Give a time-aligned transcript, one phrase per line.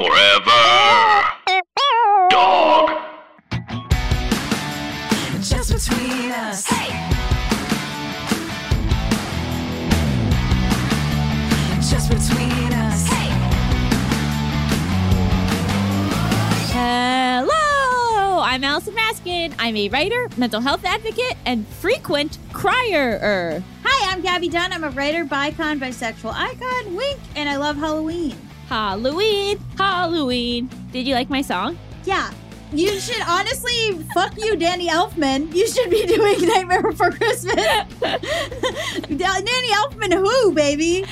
[0.00, 0.62] Forever.
[2.30, 2.90] Dog.
[5.42, 6.66] Just between us.
[11.90, 13.08] Just between us.
[16.72, 19.54] Hello, I'm Allison Raskin.
[19.58, 23.62] I'm a writer, mental health advocate, and frequent crier.
[23.84, 24.72] Hi, I'm Gabby Dunn.
[24.72, 28.38] I'm a writer, bicon, bisexual icon, wink, and I love Halloween.
[28.70, 30.70] Halloween, Halloween.
[30.92, 31.76] Did you like my song?
[32.04, 32.30] Yeah,
[32.70, 35.52] you should honestly fuck you, Danny Elfman.
[35.52, 37.56] You should be doing Nightmare Before Christmas.
[39.08, 41.04] Danny Elfman, who, baby?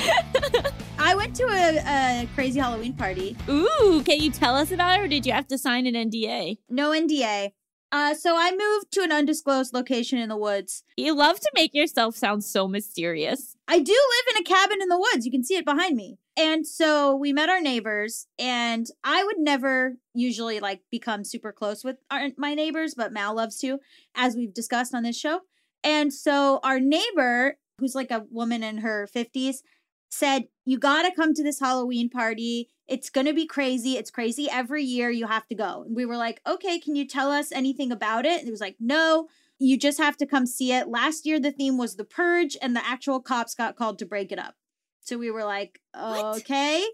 [1.01, 3.37] I went to a, a crazy Halloween party.
[3.49, 6.59] Ooh, can you tell us about it, or did you have to sign an NDA?
[6.71, 7.51] No NDA.
[7.91, 10.85] Uh, so I moved to an undisclosed location in the woods.
[10.97, 13.57] You love to make yourself sound so mysterious.
[13.67, 15.25] I do live in a cabin in the woods.
[15.25, 16.19] You can see it behind me.
[16.37, 21.83] And so we met our neighbors, and I would never usually like become super close
[21.83, 23.81] with our, my neighbors, but Mal loves to,
[24.15, 25.41] as we've discussed on this show.
[25.83, 29.57] And so our neighbor, who's like a woman in her 50s,
[30.11, 32.69] said, You gotta come to this Halloween party.
[32.89, 33.97] It's gonna be crazy.
[33.97, 35.11] It's crazy every year.
[35.11, 35.85] You have to go.
[35.87, 38.41] And we were like, Okay, can you tell us anything about it?
[38.41, 40.89] And it was like, No, you just have to come see it.
[40.89, 44.33] Last year, the theme was the purge, and the actual cops got called to break
[44.33, 44.55] it up.
[45.01, 46.39] So we were like, What?
[46.39, 46.85] okay.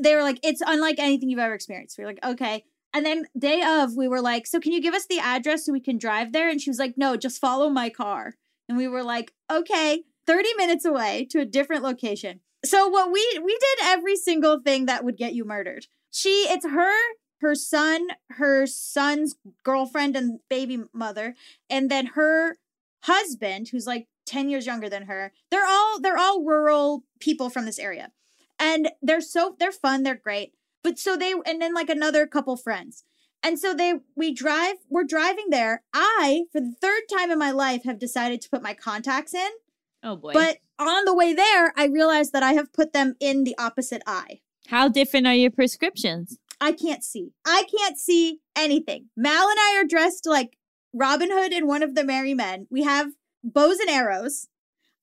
[0.00, 1.98] They were like, it's unlike anything you've ever experienced.
[1.98, 2.64] We were like, okay.
[2.92, 5.72] And then day of, we were like, so can you give us the address so
[5.72, 6.48] we can drive there?
[6.48, 8.34] And she was like, no, just follow my car.
[8.68, 12.40] And we were like, okay, 30 minutes away to a different location.
[12.64, 15.86] So what we we did every single thing that would get you murdered.
[16.10, 16.94] She, it's her,
[17.40, 21.34] her son, her son's girlfriend and baby mother,
[21.68, 22.58] and then her
[23.04, 25.32] husband, who's like 10 years younger than her.
[25.50, 28.12] They're all they're all rural people from this area.
[28.58, 30.52] And they're so they're fun, they're great.
[30.82, 33.04] But so they and then like another couple friends.
[33.42, 35.82] And so they we drive we're driving there.
[35.94, 39.50] I for the third time in my life have decided to put my contacts in,
[40.02, 40.32] Oh boy.
[40.32, 44.02] but on the way there I realized that I have put them in the opposite
[44.06, 44.40] eye.
[44.68, 46.38] how different are your prescriptions?
[46.60, 47.32] I can't see.
[47.46, 49.06] I can't see anything.
[49.16, 50.56] Mal and I are dressed like
[50.92, 52.66] Robin Hood and one of the merry men.
[52.70, 53.12] We have
[53.42, 54.48] bows and arrows.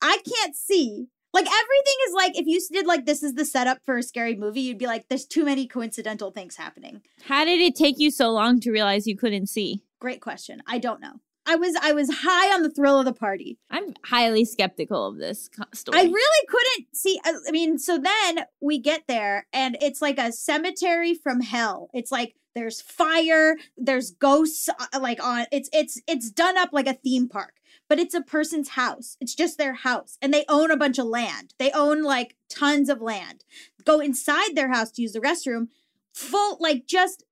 [0.02, 1.08] I can't see.
[1.34, 4.36] Like everything is like if you did like this is the setup for a scary
[4.36, 7.02] movie, you'd be like, there's too many coincidental things happening.
[7.24, 9.82] How did it take you so long to realize you couldn't see?
[10.00, 10.62] Great question.
[10.68, 11.20] I don't know.
[11.48, 13.58] I was I was high on the thrill of the party.
[13.72, 15.98] I'm highly skeptical of this story.
[15.98, 17.20] I really couldn't see.
[17.24, 21.90] I mean, so then we get there and it's like a cemetery from hell.
[21.94, 26.88] It's like there's fire, there's ghosts uh, like on it's it's it's done up like
[26.88, 27.54] a theme park,
[27.88, 29.16] but it's a person's house.
[29.22, 31.54] It's just their house and they own a bunch of land.
[31.60, 33.46] They own like tons of land.
[33.86, 35.70] Go inside their house to use the restroom,
[36.14, 37.24] full like just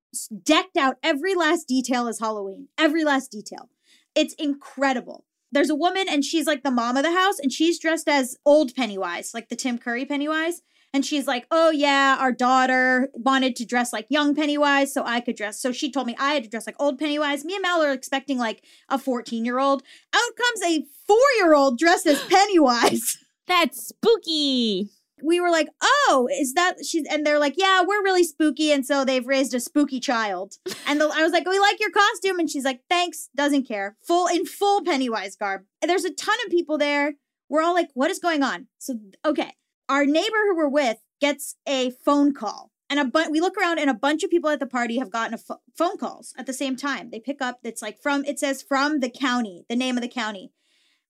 [0.44, 0.96] decked out.
[1.04, 2.70] Every last detail is Halloween.
[2.78, 3.70] Every last detail.
[4.16, 7.80] It's incredible there's a woman and she's like the mom of the house and she's
[7.80, 10.62] dressed as old Pennywise, like the Tim Curry Pennywise.
[10.94, 15.20] And she's like, oh yeah, our daughter wanted to dress like young Pennywise, so I
[15.20, 15.62] could dress.
[15.62, 17.44] So she told me I had to dress like old Pennywise.
[17.44, 19.84] Me and Mal are expecting like a 14 year old.
[20.14, 23.18] Out comes a four year old dressed as Pennywise.
[23.48, 24.90] That's spooky.
[25.24, 28.86] We were like, oh, is that she's and they're like, yeah, we're really spooky, and
[28.86, 30.56] so they've raised a spooky child.
[30.88, 33.98] And the, I was like, we like your costume, and she's like, thanks, doesn't care,
[34.02, 35.64] full in full Pennywise garb.
[35.82, 37.16] And there's a ton of people there.
[37.50, 38.68] We're all like, what is going on?
[38.78, 39.54] So okay,
[39.88, 42.72] our neighbor who we're with gets a phone call.
[42.88, 45.10] And a bu- we look around and a bunch of people at the party have
[45.10, 47.10] gotten a pho- phone calls at the same time.
[47.10, 47.60] They pick up.
[47.64, 50.52] It's like from it says from the county, the name of the county.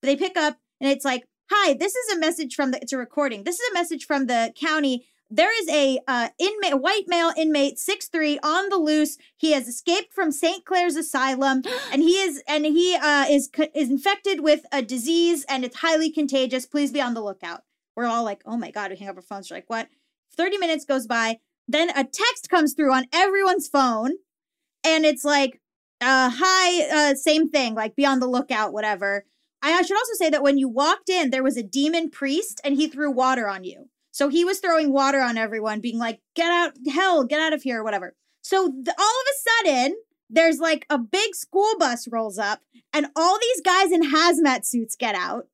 [0.02, 2.82] But they pick up and it's like, "Hi, this is a message from the.
[2.82, 3.44] It's a recording.
[3.44, 5.06] This is a message from the county.
[5.30, 9.18] There is a uh, inmate, a white male inmate, six three, on the loose.
[9.36, 10.66] He has escaped from St.
[10.66, 15.66] Clair's Asylum, and he is and he uh, is is infected with a disease, and
[15.66, 16.66] it's highly contagious.
[16.66, 17.62] Please be on the lookout."
[17.96, 19.50] We're all like, "Oh my god!" We hang up our phones.
[19.50, 19.88] We're like, "What?"
[20.36, 21.40] Thirty minutes goes by.
[21.68, 24.12] Then a text comes through on everyone's phone,
[24.84, 25.62] and it's like,
[26.02, 27.74] uh, "Hi, uh, same thing.
[27.74, 29.26] Like, be on the lookout, whatever."
[29.73, 32.76] I should also say that when you walked in, there was a demon priest and
[32.76, 33.90] he threw water on you.
[34.12, 37.64] So he was throwing water on everyone, being like, get out, hell, get out of
[37.64, 38.16] here, or whatever.
[38.41, 39.96] So th- all of a sudden,
[40.29, 42.62] there's like a big school bus rolls up
[42.94, 45.47] and all these guys in hazmat suits get out.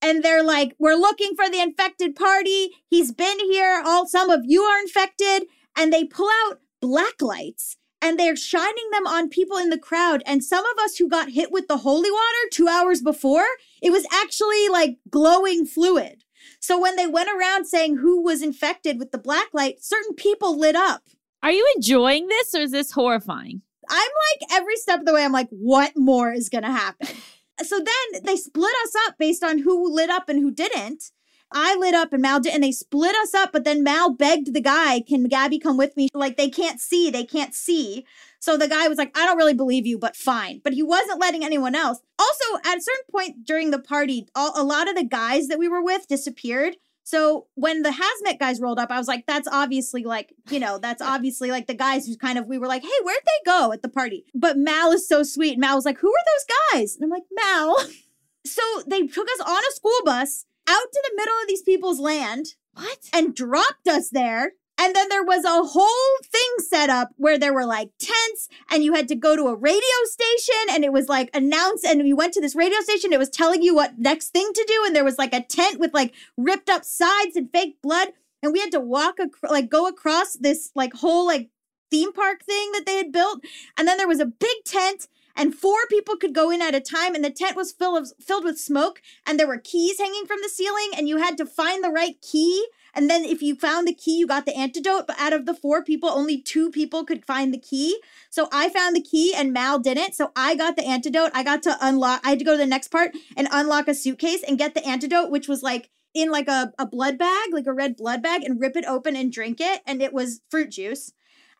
[0.00, 2.70] And they're like, we're looking for the infected party.
[2.88, 3.82] He's been here.
[3.86, 5.44] All some of you are infected.
[5.76, 10.22] And they pull out black lights and they're shining them on people in the crowd.
[10.26, 13.46] And some of us who got hit with the holy water two hours before,
[13.80, 16.24] it was actually like glowing fluid.
[16.60, 20.58] So when they went around saying who was infected with the black light, certain people
[20.58, 21.02] lit up.
[21.42, 23.62] Are you enjoying this or is this horrifying?
[23.88, 24.10] I'm
[24.40, 27.08] like every step of the way, I'm like, what more is gonna happen?
[27.62, 31.10] so then they split us up based on who lit up and who didn't.
[31.54, 33.52] I lit up and Mal did, and they split us up.
[33.52, 37.10] But then Mal begged the guy, "Can Gabby come with me?" Like they can't see,
[37.10, 38.04] they can't see.
[38.38, 41.20] So the guy was like, "I don't really believe you, but fine." But he wasn't
[41.20, 42.00] letting anyone else.
[42.18, 45.58] Also, at a certain point during the party, all, a lot of the guys that
[45.58, 46.76] we were with disappeared.
[47.04, 50.78] So when the hazmat guys rolled up, I was like, "That's obviously like, you know,
[50.78, 53.72] that's obviously like the guys who kind of we were like, hey, where'd they go
[53.72, 55.58] at the party?" But Mal is so sweet.
[55.58, 57.76] Mal was like, "Who are those guys?" And I'm like, "Mal."
[58.44, 61.98] So they took us on a school bus out to the middle of these people's
[62.00, 62.98] land What?
[63.12, 64.52] and dropped us there.
[64.78, 68.82] And then there was a whole thing set up where there were like tents, and
[68.82, 71.84] you had to go to a radio station, and it was like announced.
[71.84, 74.64] And you went to this radio station, it was telling you what next thing to
[74.66, 74.82] do.
[74.86, 78.08] And there was like a tent with like ripped up sides and fake blood.
[78.42, 81.50] And we had to walk, ac- like, go across this like whole like
[81.90, 83.44] theme park thing that they had built.
[83.76, 85.06] And then there was a big tent,
[85.36, 87.14] and four people could go in at a time.
[87.14, 90.38] And the tent was full of filled with smoke, and there were keys hanging from
[90.42, 92.66] the ceiling, and you had to find the right key.
[92.94, 95.06] And then if you found the key, you got the antidote.
[95.06, 97.98] But out of the four people, only two people could find the key.
[98.30, 100.14] So I found the key and Mal didn't.
[100.14, 101.30] So I got the antidote.
[101.34, 103.94] I got to unlock, I had to go to the next part and unlock a
[103.94, 107.66] suitcase and get the antidote, which was like in like a, a blood bag, like
[107.66, 109.80] a red blood bag, and rip it open and drink it.
[109.86, 111.12] And it was fruit juice.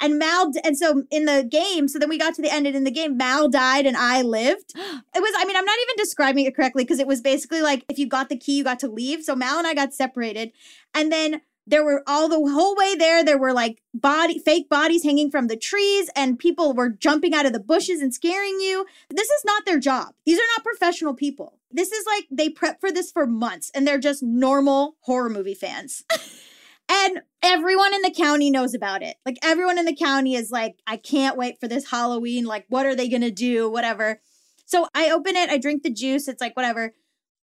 [0.02, 2.74] And Mal, and so in the game, so then we got to the end, and
[2.74, 4.74] in the game, Mal died and I lived.
[5.14, 7.84] It was, I mean, I'm not even describing it correctly because it was basically like
[7.88, 9.22] if you got the key, you got to leave.
[9.22, 10.52] So Mal and I got separated.
[10.94, 15.04] And then there were all the whole way there, there were like body, fake bodies
[15.04, 18.86] hanging from the trees, and people were jumping out of the bushes and scaring you.
[19.10, 20.14] This is not their job.
[20.24, 21.58] These are not professional people.
[21.70, 25.54] This is like they prep for this for months and they're just normal horror movie
[25.54, 26.04] fans.
[26.92, 29.16] And everyone in the county knows about it.
[29.24, 32.44] Like everyone in the county is like, I can't wait for this Halloween.
[32.44, 33.70] Like, what are they gonna do?
[33.70, 34.20] Whatever.
[34.66, 36.28] So I open it, I drink the juice.
[36.28, 36.92] It's like, whatever.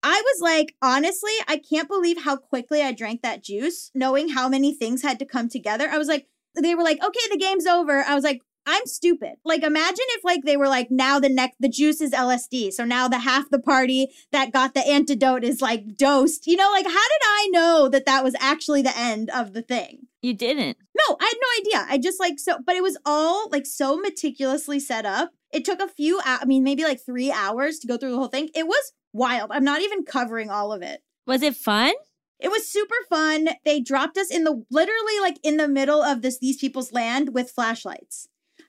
[0.03, 4.49] I was like, honestly, I can't believe how quickly I drank that juice, knowing how
[4.49, 5.88] many things had to come together.
[5.89, 6.27] I was like,
[6.61, 8.03] they were like, okay, the game's over.
[8.03, 9.35] I was like, I'm stupid.
[9.45, 12.73] Like, imagine if like they were like, now the next the juice is LSD.
[12.73, 16.45] So now the half the party that got the antidote is like dosed.
[16.47, 19.61] You know, like how did I know that that was actually the end of the
[19.61, 20.07] thing?
[20.21, 20.77] You didn't.
[20.97, 21.87] No, I had no idea.
[21.89, 25.31] I just like so, but it was all like so meticulously set up.
[25.53, 28.27] It took a few, I mean, maybe like three hours to go through the whole
[28.27, 28.49] thing.
[28.53, 29.51] It was wild.
[29.53, 31.01] I'm not even covering all of it.
[31.25, 31.93] Was it fun?
[32.39, 33.49] It was super fun.
[33.63, 37.33] They dropped us in the literally like in the middle of this these people's land
[37.33, 38.27] with flashlights.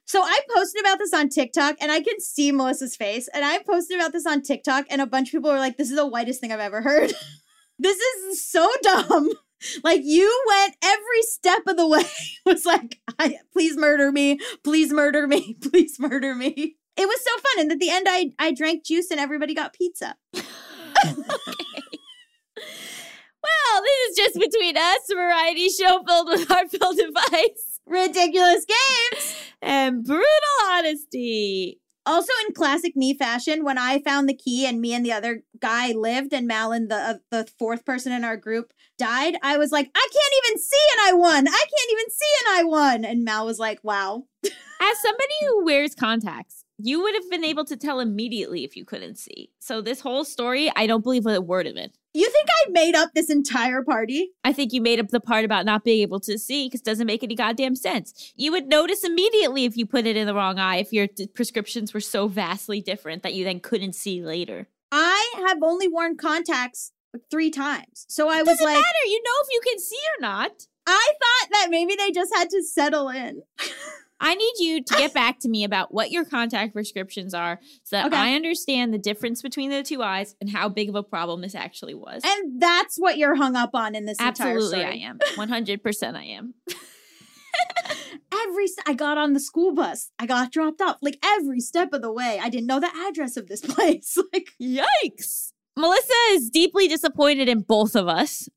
[0.08, 3.28] So I posted about this on TikTok and I can see Melissa's face.
[3.34, 5.90] And I posted about this on TikTok and a bunch of people were like, this
[5.90, 7.12] is the whitest thing I've ever heard.
[7.78, 9.30] this is so dumb.
[9.82, 12.04] Like you went every step of the way
[12.46, 13.00] was like,
[13.52, 16.76] please murder me, please murder me, please murder me.
[16.96, 17.62] It was so fun.
[17.62, 20.14] And at the end I I drank juice and everybody got pizza.
[23.42, 29.34] Well, this is just between us, a variety show filled with heartfelt advice Ridiculous games.
[29.62, 30.24] and brutal
[30.70, 31.80] honesty.
[32.06, 35.42] Also, in classic me fashion, when I found the key and me and the other
[35.60, 39.72] guy lived, and Malin, the uh, the fourth person in our group, died, I was
[39.72, 41.48] like, I can't even see and I won.
[41.48, 43.04] I can't even see and I won.
[43.04, 44.24] And Mal was like, Wow.
[44.44, 48.84] As somebody who wears contacts, you would have been able to tell immediately if you
[48.84, 49.50] couldn't see.
[49.58, 51.96] So this whole story, I don't believe a word of it.
[52.14, 54.30] You think I made up this entire party?
[54.44, 56.84] I think you made up the part about not being able to see because it
[56.84, 58.32] doesn't make any goddamn sense.
[58.36, 61.26] You would notice immediately if you put it in the wrong eye if your d-
[61.26, 64.68] prescriptions were so vastly different that you then couldn't see later.
[64.90, 66.92] I have only worn contacts
[67.30, 68.06] three times.
[68.08, 69.06] So I was Doesn't like, matter.
[69.06, 70.66] You know if you can see or not.
[70.86, 73.42] I thought that maybe they just had to settle in.
[74.20, 77.96] I need you to get back to me about what your contact prescriptions are so
[77.96, 78.16] that Okay.
[78.16, 81.54] I understand the difference between the two eyes and how big of a problem this
[81.54, 82.22] actually was.
[82.24, 84.84] And that's what you're hung up on in this entire Absolutely.
[84.84, 85.18] I am.
[85.36, 86.54] 100% I am.
[88.32, 90.10] Every st- I got on the school bus.
[90.18, 92.38] I got dropped off like every step of the way.
[92.40, 94.16] I didn't know the address of this place.
[94.32, 95.52] like Yikes.
[95.76, 98.48] Melissa is deeply disappointed in both of us.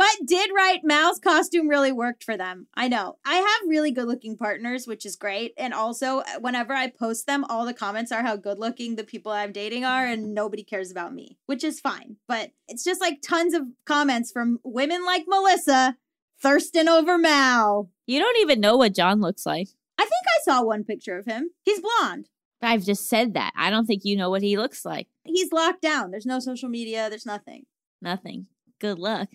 [0.00, 0.80] But did right.
[0.82, 2.68] Mal's costume really worked for them.
[2.72, 3.18] I know.
[3.22, 5.52] I have really good looking partners, which is great.
[5.58, 9.30] And also, whenever I post them, all the comments are how good looking the people
[9.30, 12.16] I'm dating are, and nobody cares about me, which is fine.
[12.26, 15.98] But it's just like tons of comments from women like Melissa
[16.40, 17.90] thirsting over Mal.
[18.06, 19.68] You don't even know what John looks like.
[19.98, 21.50] I think I saw one picture of him.
[21.62, 22.30] He's blonde.
[22.62, 23.52] I've just said that.
[23.54, 25.08] I don't think you know what he looks like.
[25.24, 26.10] He's locked down.
[26.10, 27.10] There's no social media.
[27.10, 27.66] There's nothing.
[28.00, 28.46] Nothing.
[28.78, 29.28] Good luck.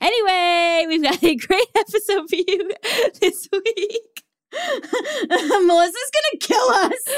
[0.00, 2.70] Anyway, we've got a great episode for you
[3.20, 4.22] this week.
[5.28, 7.08] Melissa's gonna kill us.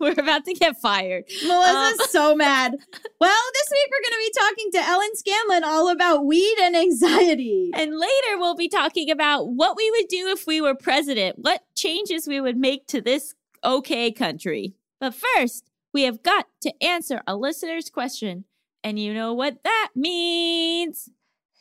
[0.00, 1.24] We're about to get fired.
[1.46, 2.72] Melissa's Um, so mad.
[3.20, 7.70] Well, this week we're gonna be talking to Ellen Scanlon all about weed and anxiety.
[7.74, 11.62] And later, we'll be talking about what we would do if we were president, what
[11.74, 14.74] changes we would make to this okay country.
[15.00, 18.44] But first, we have got to answer a listener's question.
[18.84, 21.08] And you know what that means?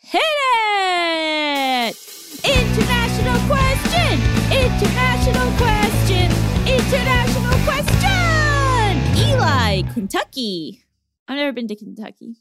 [0.04, 1.96] Hit it!
[2.44, 4.20] International question!
[4.52, 6.32] International question!
[6.68, 9.30] International question!
[9.30, 10.84] Eli, Kentucky.
[11.28, 12.36] I've never been to Kentucky.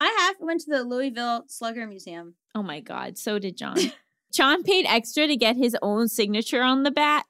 [0.00, 2.34] I have went to the Louisville Slugger Museum.
[2.54, 3.78] Oh my God, so did John.
[4.32, 7.24] John paid extra to get his own signature on the bat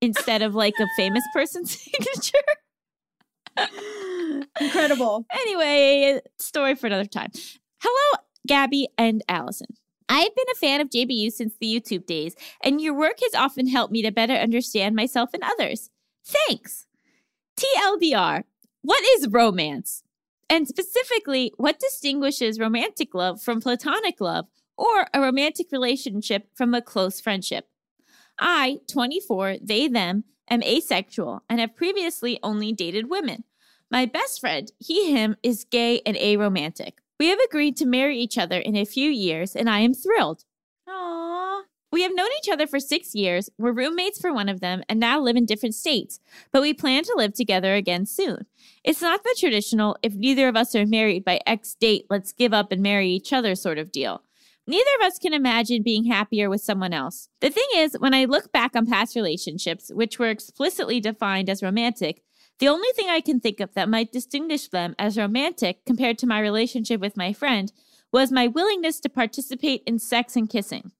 [0.00, 2.38] instead of like a famous person's signature.
[4.58, 5.26] Incredible.
[5.30, 7.30] Anyway, story for another time.
[7.82, 9.68] Hello, Gabby and Allison.
[10.08, 13.68] I've been a fan of JBU since the YouTube days, and your work has often
[13.68, 15.90] helped me to better understand myself and others.
[16.24, 16.86] Thanks.
[17.56, 18.44] TLDR,
[18.82, 20.02] what is romance?
[20.50, 24.46] And specifically, what distinguishes romantic love from platonic love
[24.76, 27.68] or a romantic relationship from a close friendship?
[28.38, 33.44] I, 24, they, them, am asexual and have previously only dated women.
[33.90, 36.94] My best friend, he, him, is gay and aromantic.
[37.22, 40.42] We have agreed to marry each other in a few years, and I am thrilled.
[40.88, 41.62] Aww.
[41.92, 44.98] We have known each other for six years, we're roommates for one of them, and
[44.98, 46.18] now live in different states,
[46.50, 48.46] but we plan to live together again soon.
[48.82, 52.52] It's not the traditional, if neither of us are married by X date, let's give
[52.52, 54.24] up and marry each other sort of deal.
[54.66, 57.28] Neither of us can imagine being happier with someone else.
[57.40, 61.62] The thing is, when I look back on past relationships, which were explicitly defined as
[61.62, 62.24] romantic,
[62.58, 66.26] the only thing I can think of that might distinguish them as romantic compared to
[66.26, 67.72] my relationship with my friend
[68.12, 70.92] was my willingness to participate in sex and kissing.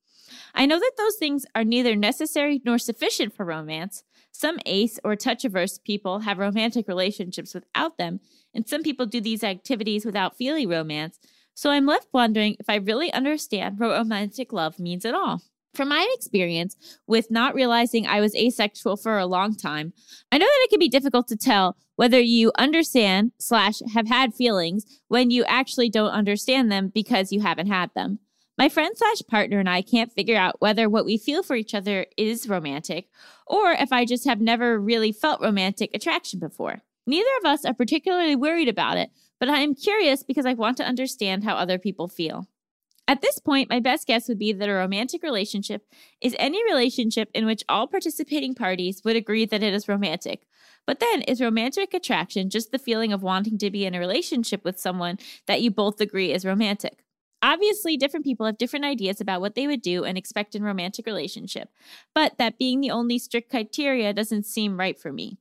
[0.54, 4.02] I know that those things are neither necessary nor sufficient for romance.
[4.32, 8.20] Some ace or touch averse people have romantic relationships without them,
[8.54, 11.18] and some people do these activities without feeling romance.
[11.54, 15.42] So I'm left wondering if I really understand what romantic love means at all.
[15.74, 16.76] From my experience
[17.06, 19.94] with not realizing I was asexual for a long time,
[20.30, 24.34] I know that it can be difficult to tell whether you understand slash have had
[24.34, 28.18] feelings when you actually don't understand them because you haven't had them.
[28.58, 31.74] My friend slash partner and I can't figure out whether what we feel for each
[31.74, 33.08] other is romantic
[33.46, 36.82] or if I just have never really felt romantic attraction before.
[37.06, 39.10] Neither of us are particularly worried about it,
[39.40, 42.46] but I am curious because I want to understand how other people feel.
[43.08, 45.86] At this point, my best guess would be that a romantic relationship
[46.20, 50.46] is any relationship in which all participating parties would agree that it is romantic.
[50.86, 54.64] But then, is romantic attraction just the feeling of wanting to be in a relationship
[54.64, 57.04] with someone that you both agree is romantic?
[57.42, 61.06] Obviously, different people have different ideas about what they would do and expect in romantic
[61.06, 61.70] relationship,
[62.14, 65.38] but that being the only strict criteria doesn't seem right for me.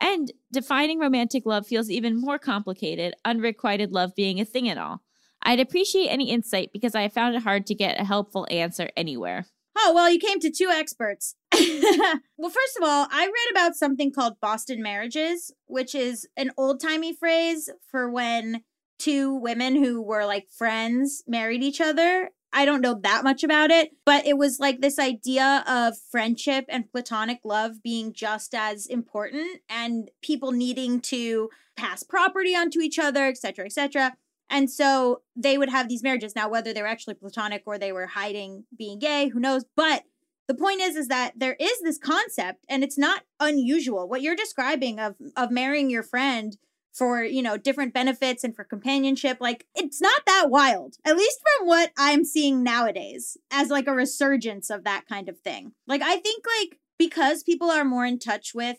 [0.00, 5.02] And defining romantic love feels even more complicated, unrequited love being a thing at all.
[5.44, 9.46] I'd appreciate any insight because I found it hard to get a helpful answer anywhere.
[9.76, 11.34] Oh, well, you came to two experts.
[11.52, 16.80] well, first of all, I read about something called Boston marriages, which is an old
[16.80, 18.62] timey phrase for when
[18.98, 22.30] two women who were like friends married each other.
[22.52, 26.66] I don't know that much about it, but it was like this idea of friendship
[26.68, 32.98] and platonic love being just as important and people needing to pass property onto each
[32.98, 34.14] other, et cetera, et cetera.
[34.50, 36.36] And so they would have these marriages.
[36.36, 39.64] Now, whether they were actually platonic or they were hiding being gay, who knows?
[39.76, 40.04] But
[40.46, 44.08] the point is, is that there is this concept, and it's not unusual.
[44.08, 46.56] What you're describing of of marrying your friend
[46.92, 50.96] for you know different benefits and for companionship, like it's not that wild.
[51.04, 55.38] At least from what I'm seeing nowadays, as like a resurgence of that kind of
[55.40, 55.72] thing.
[55.86, 58.78] Like I think like because people are more in touch with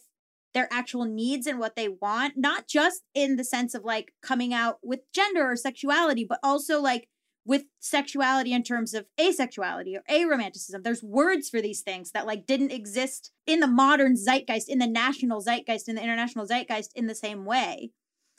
[0.55, 4.53] their actual needs and what they want, not just in the sense of like coming
[4.53, 7.07] out with gender or sexuality, but also like
[7.45, 10.81] with sexuality in terms of asexuality or aromanticism.
[10.81, 14.87] There's words for these things that like didn't exist in the modern zeitgeist, in the
[14.87, 17.91] national zeitgeist, in the international zeitgeist in the same way.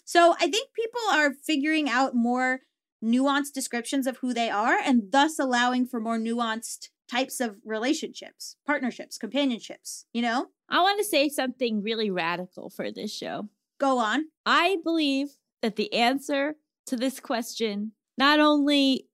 [0.04, 2.60] So I think people are figuring out more
[3.04, 8.56] nuanced descriptions of who they are and thus allowing for more nuanced types of relationships,
[8.66, 10.48] partnerships, companionships, you know?
[10.68, 13.48] I want to say something really radical for this show.
[13.78, 14.26] Go on.
[14.44, 15.28] I believe
[15.62, 19.06] that the answer to this question not only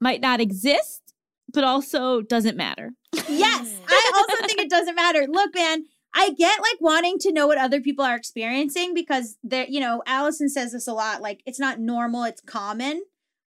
[0.00, 1.14] might not exist,
[1.52, 2.92] but also doesn't matter.
[3.28, 5.26] Yes, I also think it doesn't matter.
[5.28, 9.66] Look, man, I get like wanting to know what other people are experiencing because they're,
[9.68, 13.02] you know, Allison says this a lot like it's not normal, it's common.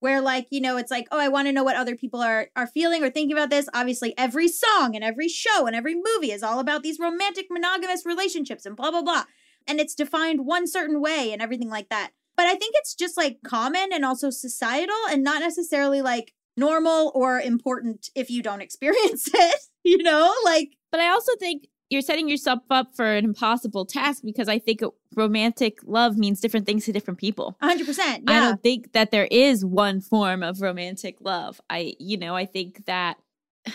[0.08, 2.48] Where like you know it's like oh i want to know what other people are
[2.56, 3.68] are feeling or thinking about this.
[3.74, 8.06] Obviously every song and every show and every movie is all about these romantic monogamous
[8.06, 9.26] relationships and blah blah blah.
[9.68, 12.12] And it's defined one certain way and everything like that.
[12.38, 17.12] But i think it's just like common and also societal and not necessarily like normal
[17.14, 20.34] or important if you don't experience it you know?
[20.46, 24.60] Like But I also think you're setting yourself up for an impossible task because I
[24.60, 24.82] think
[25.16, 27.58] romantic love means different things to different people.
[27.62, 31.62] 100% yeah I don't think that there is one form of romantic love.
[31.70, 33.18] I, you know, I think that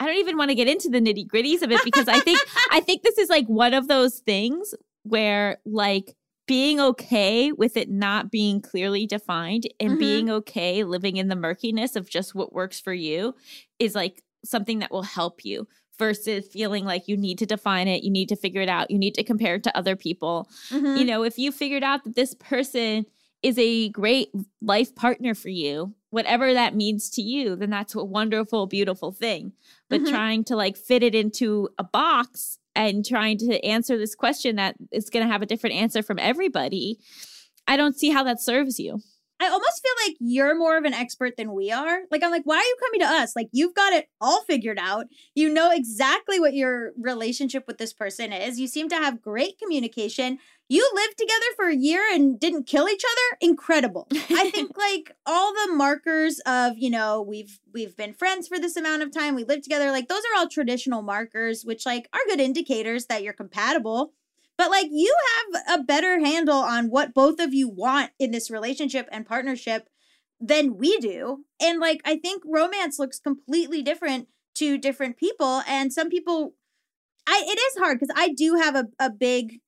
[0.00, 2.40] I don't even want to get into the nitty gritties of it because I think
[2.70, 7.88] I think this is like one of those things where like being okay with it
[7.90, 9.98] not being clearly defined and Mhm.
[9.98, 13.34] being okay living in the murkiness of just what works for you
[13.78, 15.68] is like something that will help you
[16.00, 18.98] versus feeling like you need to define it, you need to figure it out, you
[18.98, 20.98] need to compare it to other people Mhm.
[20.98, 23.04] you know, if you figured out that this person
[23.42, 24.28] is a great
[24.60, 29.52] life partner for you, whatever that means to you, then that's a wonderful, beautiful thing.
[29.90, 30.10] But Mhm.
[30.10, 34.76] trying to like fit it into a box and trying to answer this question that
[34.90, 36.98] is going to have a different answer from everybody,
[37.66, 39.00] I don't see how that serves you.
[39.40, 42.00] I almost feel like you're more of an expert than we are.
[42.10, 43.34] Like, I'm like, why are you coming to us?
[43.34, 45.06] Like, you've got it all figured out.
[45.34, 48.60] You know exactly what your relationship with this person is.
[48.60, 50.38] You seem to have great communication.
[50.68, 53.38] You lived together for a year and didn't kill each other.
[53.40, 54.06] Incredible.
[54.12, 58.76] I think like all the markers of, you know, we've we've been friends for this
[58.76, 59.34] amount of time.
[59.34, 59.90] We lived together.
[59.90, 64.12] Like those are all traditional markers, which like are good indicators that you're compatible.
[64.60, 65.16] But like you
[65.56, 69.88] have a better handle on what both of you want in this relationship and partnership
[70.38, 71.46] than we do.
[71.62, 76.52] And like I think romance looks completely different to different people and some people
[77.26, 79.60] I it is hard because I do have a, a big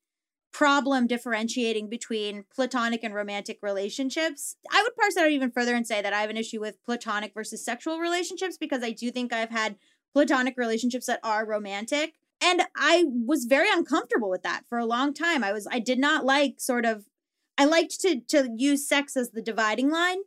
[0.52, 4.56] problem differentiating between platonic and romantic relationships.
[4.70, 6.84] I would parse that out even further and say that I have an issue with
[6.84, 9.76] platonic versus sexual relationships because I do think I've had
[10.12, 15.14] platonic relationships that are romantic and I was very uncomfortable with that for a long
[15.14, 15.44] time.
[15.44, 17.04] I was I did not like sort of
[17.56, 20.18] I liked to to use sex as the dividing line.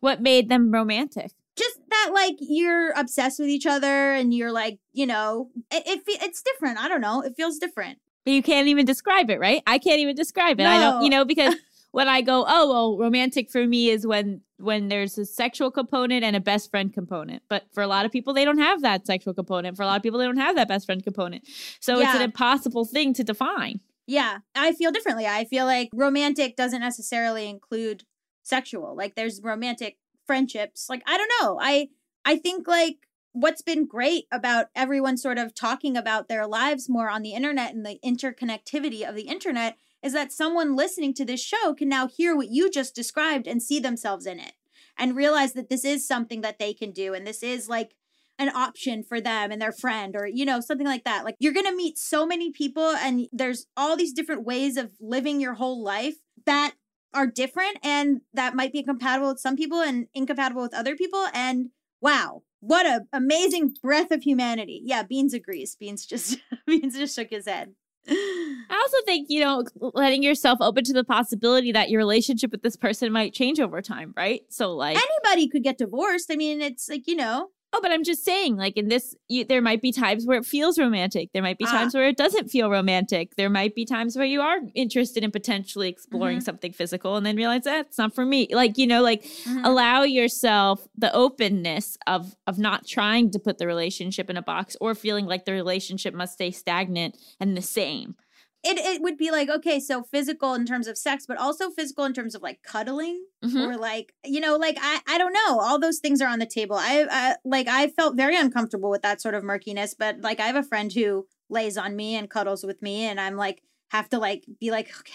[0.00, 1.32] What made them romantic?
[1.56, 6.06] Just that like you're obsessed with each other and you're like, you know, it, it
[6.06, 6.78] fe- it's different.
[6.78, 7.22] I don't know.
[7.22, 7.98] It feels different.
[8.24, 9.62] You can't even describe it, right?
[9.66, 10.66] I can't even describe it.
[10.66, 11.54] I don't, you know, because
[11.90, 16.24] when I go, oh well, romantic for me is when when there's a sexual component
[16.24, 17.42] and a best friend component.
[17.48, 19.76] But for a lot of people, they don't have that sexual component.
[19.76, 21.46] For a lot of people, they don't have that best friend component.
[21.80, 23.80] So it's an impossible thing to define.
[24.06, 25.26] Yeah, I feel differently.
[25.26, 28.04] I feel like romantic doesn't necessarily include
[28.42, 28.96] sexual.
[28.96, 30.88] Like there's romantic friendships.
[30.88, 31.58] Like I don't know.
[31.60, 31.88] I
[32.24, 32.96] I think like
[33.32, 37.74] what's been great about everyone sort of talking about their lives more on the internet
[37.74, 42.06] and the interconnectivity of the internet is that someone listening to this show can now
[42.06, 44.52] hear what you just described and see themselves in it
[44.96, 47.94] and realize that this is something that they can do and this is like
[48.38, 51.24] an option for them and their friend or you know something like that.
[51.24, 54.92] Like you're going to meet so many people and there's all these different ways of
[55.00, 56.74] living your whole life that
[57.14, 61.26] are different and that might be compatible with some people and incompatible with other people
[61.32, 64.82] and wow what a amazing breath of humanity.
[64.84, 65.76] Yeah beans agrees.
[65.78, 67.74] Beans just beans just shook his head
[68.10, 72.62] I also think, you know, letting yourself open to the possibility that your relationship with
[72.62, 74.42] this person might change over time, right?
[74.48, 78.02] So, like, anybody could get divorced i mean it's like you know oh, but I'm
[78.02, 81.30] just saying, like, in this, you, there might be times where it feels romantic.
[81.32, 81.70] There might be Ah.
[81.72, 83.36] times where it doesn't feel romantic.
[83.36, 86.42] There might be times where you are interested in potentially exploring Mhm.
[86.44, 88.48] something physical and then realize that's not for me.
[88.50, 89.64] Like, you know, like, Mhm.
[89.64, 94.76] allow yourself the openness of of not trying to put the relationship in a box
[94.80, 98.16] or feeling like the relationship must stay stagnant and the same.
[98.64, 102.04] It, it would be like okay so physical in terms of sex but also physical
[102.04, 103.68] in terms of like cuddling Mhm.
[103.68, 106.46] or like you know like i i don't know all those things are on the
[106.46, 110.40] table i, I like i felt very uncomfortable with that sort of murkiness but like
[110.40, 113.62] i have a friend who lays on me and cuddles with me and i'm like
[113.90, 115.12] have to like be like okay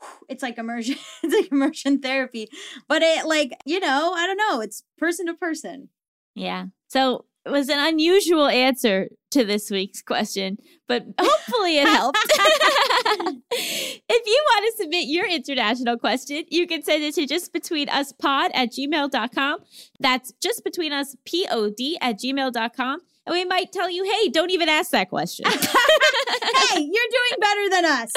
[0.00, 2.48] whew, it's like immersion it's like immersion therapy
[2.88, 5.88] but it like you know i don't know it's person to person
[6.34, 6.66] Yeah.
[6.88, 12.18] So was an unusual answer to this week's question, but hopefully it helped.
[13.50, 18.70] if you want to submit your international question, you can send it to justbetweenuspod at
[18.72, 19.58] gmail.com.
[20.00, 23.00] That's justbetweenuspod at gmail.com.
[23.26, 25.46] And we might tell you, hey, don't even ask that question.
[26.70, 28.12] hey you're doing better than us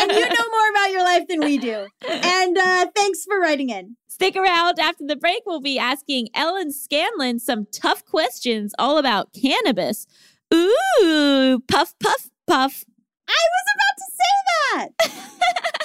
[0.00, 3.70] and you know more about your life than we do and uh thanks for writing
[3.70, 5.42] in Stick around after the break.
[5.44, 10.06] We'll be asking Ellen Scanlon some tough questions all about cannabis.
[10.54, 12.84] Ooh, puff, puff, puff.
[13.26, 15.80] I was about to say that.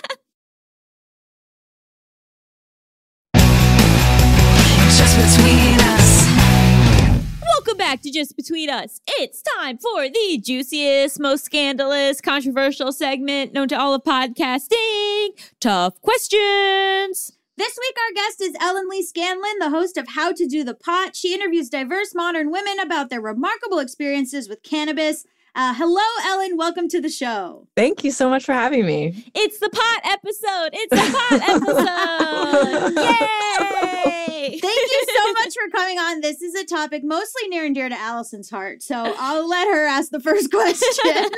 [7.89, 9.01] back to Just Between Us.
[9.07, 15.99] It's time for the juiciest, most scandalous, controversial segment known to all of podcasting Tough
[16.01, 17.31] Questions.
[17.57, 20.75] This week, our guest is Ellen Lee Scanlon, the host of How to Do the
[20.75, 21.15] Pot.
[21.15, 25.25] She interviews diverse modern women about their remarkable experiences with cannabis.
[25.59, 26.55] Uh, hello, Ellen.
[26.55, 27.67] Welcome to the show.
[27.75, 29.25] Thank you so much for having me.
[29.35, 30.69] It's the pot episode.
[30.71, 32.95] It's the pot episode.
[32.95, 34.57] Yay!
[34.57, 36.21] Thank you so much for coming on.
[36.21, 39.85] This is a topic mostly near and dear to Allison's heart, so I'll let her
[39.85, 41.29] ask the first question.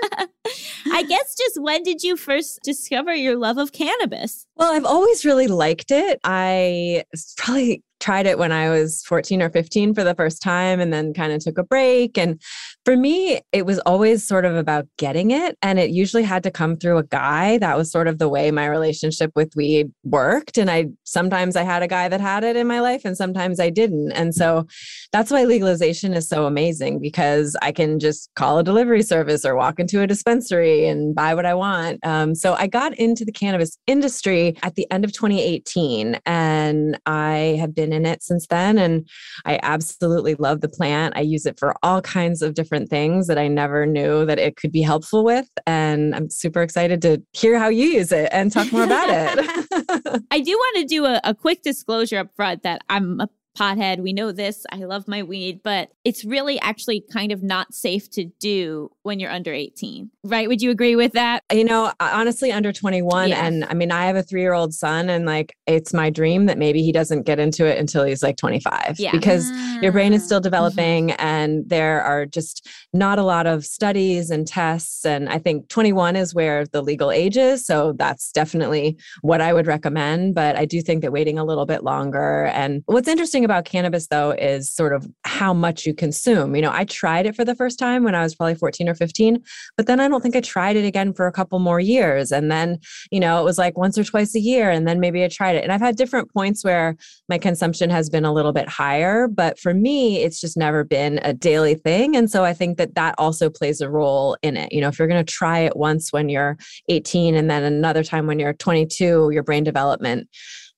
[0.93, 4.45] I guess just when did you first discover your love of cannabis?
[4.55, 6.19] Well, I've always really liked it.
[6.23, 7.05] I
[7.37, 11.13] probably tried it when I was 14 or 15 for the first time and then
[11.13, 12.17] kind of took a break.
[12.17, 12.41] And
[12.83, 15.55] for me, it was always sort of about getting it.
[15.61, 17.59] And it usually had to come through a guy.
[17.59, 20.57] That was sort of the way my relationship with weed worked.
[20.57, 23.59] And I sometimes I had a guy that had it in my life and sometimes
[23.59, 24.13] I didn't.
[24.13, 24.65] And so
[25.11, 29.55] that's why legalization is so amazing because I can just call a delivery service or
[29.55, 31.99] walk into a dispensary and buy what I want.
[32.03, 37.57] Um, so I got into the cannabis industry at the end of 2018 and I
[37.59, 38.79] have been in it since then.
[38.79, 39.07] And
[39.45, 41.15] I absolutely love the plant.
[41.15, 44.55] I use it for all kinds of different things that I never knew that it
[44.55, 45.47] could be helpful with.
[45.65, 50.23] And I'm super excited to hear how you use it and talk more about it.
[50.31, 53.99] I do want to do a, a quick disclosure up front that I'm a pothead.
[53.99, 54.65] We know this.
[54.71, 59.19] I love my weed, but it's really actually kind of not safe to do when
[59.19, 60.47] you're under 18, right?
[60.47, 61.43] Would you agree with that?
[61.51, 63.29] you know, honestly, under 21.
[63.29, 63.45] Yeah.
[63.45, 66.45] And I mean, I have a three year old son, and like, it's my dream
[66.45, 69.11] that maybe he doesn't get into it until he's like 25 Yeah.
[69.11, 69.49] because
[69.81, 70.43] your brain is still mm-hmm.
[70.43, 75.05] developing and there are just not a lot of studies and tests.
[75.05, 77.65] And I think 21 is where the legal age is.
[77.65, 80.35] So that's definitely what I would recommend.
[80.35, 82.45] But I do think that waiting a little bit longer.
[82.45, 86.55] And what's interesting about cannabis, though, is sort of how much you consume.
[86.55, 88.95] You know, I tried it for the first time when I was probably 14 or
[88.95, 89.43] 15,
[89.77, 92.31] but then I don't think I tried it again for a couple more years.
[92.31, 92.79] And then,
[93.11, 94.69] you know, it was like once or twice a year.
[94.69, 95.63] And then maybe I tried it.
[95.63, 96.95] And I've had different points where
[97.29, 99.27] my consumption has been a little bit higher.
[99.27, 102.15] But for me, it's just never been a daily thing.
[102.15, 104.71] And so I think that that also plays a role in it.
[104.71, 106.57] You know, if you're going to try it once when you're
[106.89, 110.27] 18 and then another time when you're 22, your brain development.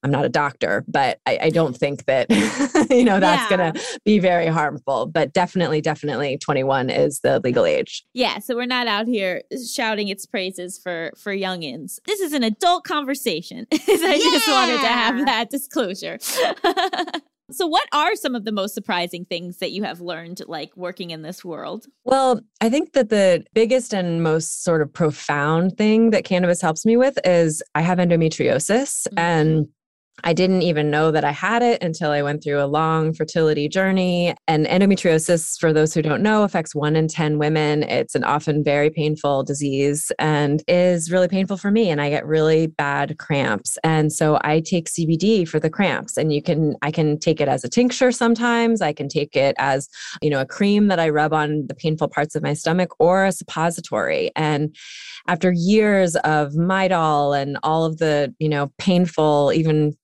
[0.04, 2.30] I'm not a doctor, but I, I don't think that,
[2.92, 3.58] you know, that's Yeah.
[3.58, 5.06] going to be very harmful.
[5.06, 8.04] But definitely, definitely 21 is the legal age.
[8.14, 12.00] Yeah, so we're not out here shouting its praises for for youngins.
[12.06, 13.66] This is an adult conversation.
[13.74, 16.18] I just wanted to have that disclosure.
[17.52, 21.12] so what are some of the most surprising things that you have learned like working
[21.12, 21.86] in this world?
[22.04, 26.86] Well, I think that the biggest and most sort of profound thing that cannabis helps
[26.86, 29.20] me with is I have endometriosis Mhm.
[29.20, 29.68] and
[30.24, 33.68] I didn't even know that I had it until I went through a long fertility
[33.68, 34.36] journey.
[34.48, 37.84] And endometriosis, for those who don't know, affects one in 10 women.
[37.84, 41.90] It's an often very painful disease and is really painful for me.
[41.90, 43.78] And I get really bad cramps.
[43.84, 46.16] And so I take CBD for the cramps.
[46.16, 48.82] And you can, I can take it as a tincture sometimes.
[48.82, 49.90] I can take it as,
[50.22, 53.26] you know, a cream that I rub on the painful parts of my stomach or
[53.26, 54.30] a suppository.
[54.36, 54.76] And
[55.28, 59.96] after years of Midol and all of the, you know, painful, even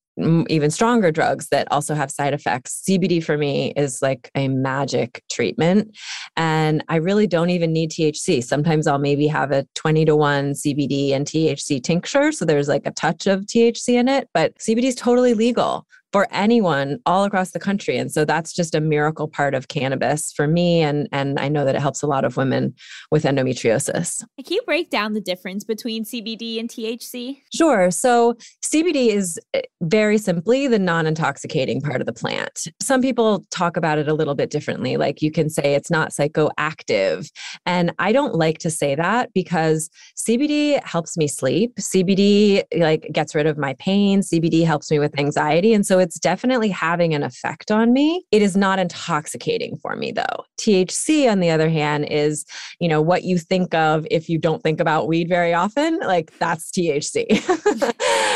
[0.50, 2.82] even stronger drugs that also have side effects.
[2.88, 5.98] CBD for me is like a magic treatment.
[6.36, 8.44] And I really don't even need THC.
[8.44, 12.32] Sometimes I'll maybe have a 20 to 1 CBD and THC tincture.
[12.32, 16.28] So there's like a touch of THC in it, but CBD is totally legal for
[16.32, 17.98] anyone all across the country.
[17.98, 20.82] And so that's just a miracle part of cannabis for me.
[20.82, 22.74] And, and I know that it helps a lot of women
[23.12, 24.24] with endometriosis.
[24.44, 27.42] Can you break down the difference between CBD and THC?
[27.54, 27.92] Sure.
[27.92, 32.68] So CBD is eh, very simply the non intoxicating part of the plant.
[32.82, 34.98] Some people talk about it a little bit differently.
[34.98, 37.30] Like you can say it's not psychoactive.
[37.66, 41.76] And I don't like to say that because CBD helps me sleep.
[41.76, 44.22] CBD like gets rid of my pain.
[44.22, 45.74] CBD helps me with anxiety.
[45.74, 48.26] And so it's definitely having an effect on me.
[48.32, 50.46] It is not intoxicating for me though.
[50.60, 52.46] THC, on the other hand, is
[52.80, 56.32] you know what you think of if you don't think about weed very often like
[56.40, 57.26] that's thc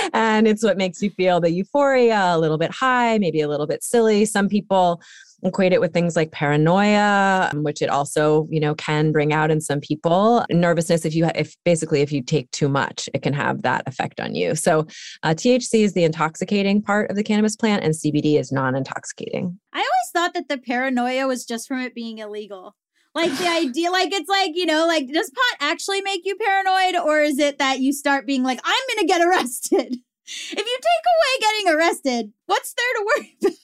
[0.14, 3.68] and it's what makes you feel the euphoria a little bit high maybe a little
[3.68, 5.02] bit silly some people
[5.46, 9.52] equate it with things like paranoia um, which it also you know can bring out
[9.52, 13.34] in some people nervousness if you if basically if you take too much it can
[13.34, 14.82] have that effect on you so
[15.24, 19.80] uh, thc is the intoxicating part of the cannabis plant and cbd is non-intoxicating I
[19.80, 22.76] always thought that the paranoia was just from it being illegal.
[23.16, 26.96] Like the idea, like it's like, you know, like does pot actually make you paranoid
[26.96, 29.98] or is it that you start being like, I'm going to get arrested?
[30.26, 33.58] If you take away getting arrested, what's there to worry about?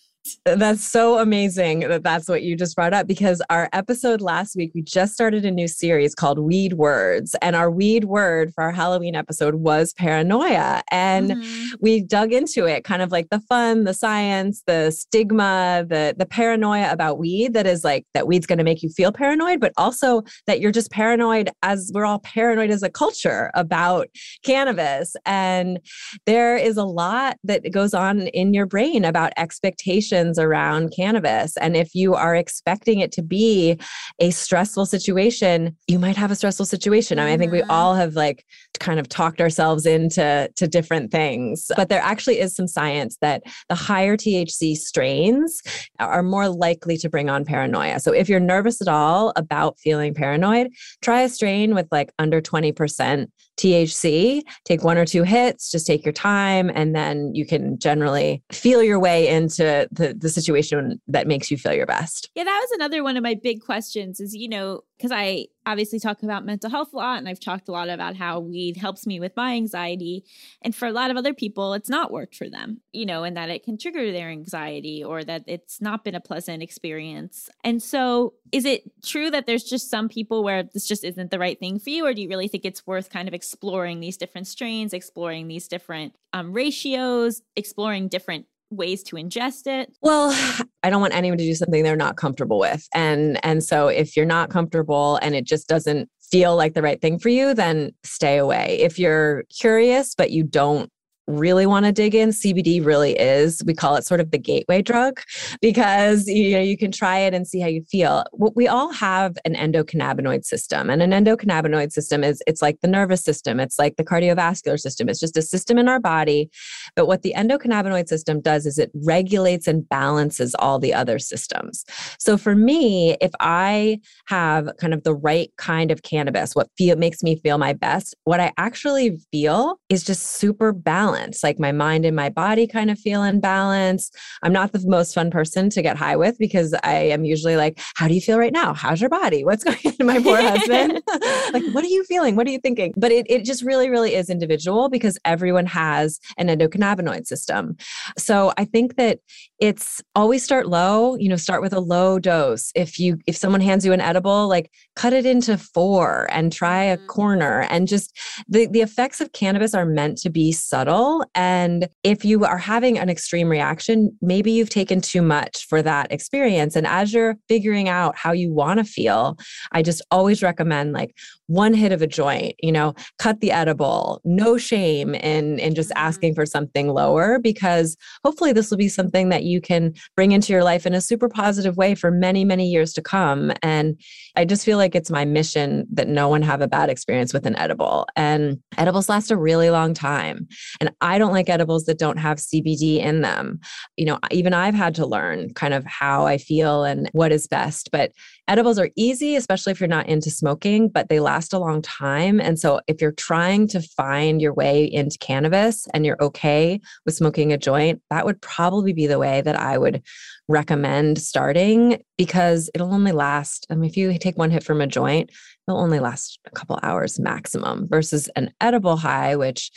[0.45, 4.71] That's so amazing that that's what you just brought up because our episode last week,
[4.75, 7.35] we just started a new series called Weed Words.
[7.41, 10.81] And our weed word for our Halloween episode was paranoia.
[10.91, 11.67] And Mhm.
[11.81, 16.25] we dug into it, kind of like the fun, the science, the stigma, the, the
[16.25, 19.73] paranoia about weed that is like that weed's going to make you feel paranoid, but
[19.77, 24.07] also that you're just paranoid as we're all paranoid as a culture about
[24.43, 25.15] cannabis.
[25.25, 25.79] And
[26.25, 31.55] there is a lot that goes on in your brain about expectations around cannabis.
[31.57, 33.79] And if you are expecting it to be
[34.19, 37.19] a stressful situation, you might have a stressful situation.
[37.19, 37.69] I, mean, I think we Mhm.
[37.69, 38.43] all have like
[38.79, 41.71] kind of talked ourselves into to different things.
[41.75, 45.61] But there actually is some science that the higher THC strains
[45.99, 47.99] are more likely to bring on paranoia.
[47.99, 50.69] So if you're nervous at all about feeling paranoid,
[51.01, 53.27] try a strain with like under 20%
[53.59, 58.41] THC, take one or two hits, just take your time, and then you can generally
[58.51, 62.29] feel your way into the, the situation that makes you feel your best.
[62.35, 65.97] Yeah, that was another one of my big questions is, you know, because I obviously
[65.97, 69.07] talk about mental health a lot and I've talked a lot about how weed helps
[69.07, 70.25] me with my anxiety.
[70.61, 73.37] And for a lot of other people, it's not worked for them, you know, and
[73.37, 77.49] that it can trigger their anxiety or that it's not been a pleasant experience.
[77.63, 81.39] And so is it true that there's just some people where this just isn't the
[81.39, 82.05] right thing for you?
[82.05, 85.69] Or do you really think it's worth kind of exploring these different strains, exploring these
[85.69, 89.91] different um, ratios, exploring different ways to ingest it?
[90.01, 90.29] Well,
[90.83, 92.87] I don't want anyone to do something they're not comfortable with.
[92.93, 97.01] And and so if you're not comfortable and it just doesn't feel like the right
[97.01, 98.77] thing for you, then stay away.
[98.81, 100.91] If you're curious but you don't
[101.29, 104.81] really want to dig in cbd really is we call it sort of the gateway
[104.81, 105.21] drug
[105.61, 108.91] because you know you can try it and see how you feel What- we all
[108.91, 113.79] have an endocannabinoid system and an endocannabinoid system is it's like the nervous system it's
[113.79, 116.49] like the cardiovascular system it's just a system in our body
[116.95, 121.85] but what the endocannabinoid system does is it regulates and balances all the other systems.
[122.19, 126.95] So for me, if I have kind of the right kind of cannabis, what feel
[126.95, 131.18] makes me feel my best, what I actually feel is just super balanced.
[131.43, 134.11] Like my mind and my body kind of feel in balance.
[134.43, 137.79] I'm not the most fun person to get high with because I am usually like,
[137.95, 138.73] how do you feel right now?
[138.73, 139.43] How's your body?
[139.43, 140.05] What's going on?
[140.05, 141.01] My poor husband.
[141.53, 142.35] like, what are you feeling?
[142.35, 142.93] What are you thinking?
[142.97, 147.75] But it, it just really, really is individual because everyone has an endocannabinoid system.
[148.17, 149.19] So I think that
[149.59, 152.71] it's always start low, you know, start with a low dose.
[152.75, 156.83] If you if someone hands you an edible, like cut it into 4 and try
[156.83, 157.07] a Mhm.
[157.07, 160.98] corner and just the the effects of cannabis are meant to be subtle
[161.35, 166.11] and if you are having an extreme reaction, maybe you've taken too much for that
[166.11, 166.75] experience.
[166.75, 169.37] And as you're figuring out how you want to feel,
[169.71, 171.15] I just always recommend like
[171.47, 175.89] one hit of a joint, you know, cut the edible, no shame in in just
[175.89, 175.93] Mhm.
[175.97, 180.53] asking for something lower because hopefully this will be something that you can bring into
[180.53, 183.51] your life in a super positive way for many many years to come.
[183.63, 183.95] And
[184.35, 187.45] I just feel like it's my mission that no one have a bad experience with
[187.45, 188.05] an edible.
[188.15, 190.47] And edibles last a really long time.
[190.79, 193.59] And I don't like edibles that don't have CBD in them.
[193.97, 197.47] You know, even I've had to learn kind of how I feel and what is
[197.47, 198.11] best, but
[198.47, 202.39] edibles are easy, especially if you're not into smoking, but they last a long time.
[202.39, 207.15] And so if you're trying to find your way into cannabis and you're okay with
[207.15, 210.03] smoking a joint, that would probably be the way that I would
[210.49, 213.65] recommend starting because it'll only last.
[213.69, 215.29] I mean, if you take one hit from a joint,
[215.67, 219.71] it'll only last a couple hours maximum versus an edible high, which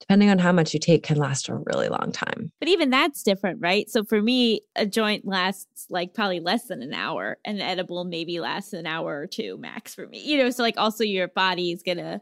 [0.00, 2.50] depending on how much you take can last a really long time.
[2.58, 3.88] But even that's different, right?
[3.88, 8.40] So for me, a joint lasts like probably less than an hour, an edible maybe
[8.40, 10.20] lasts an hour or two max for me.
[10.22, 12.20] You know, so like also your body is gonna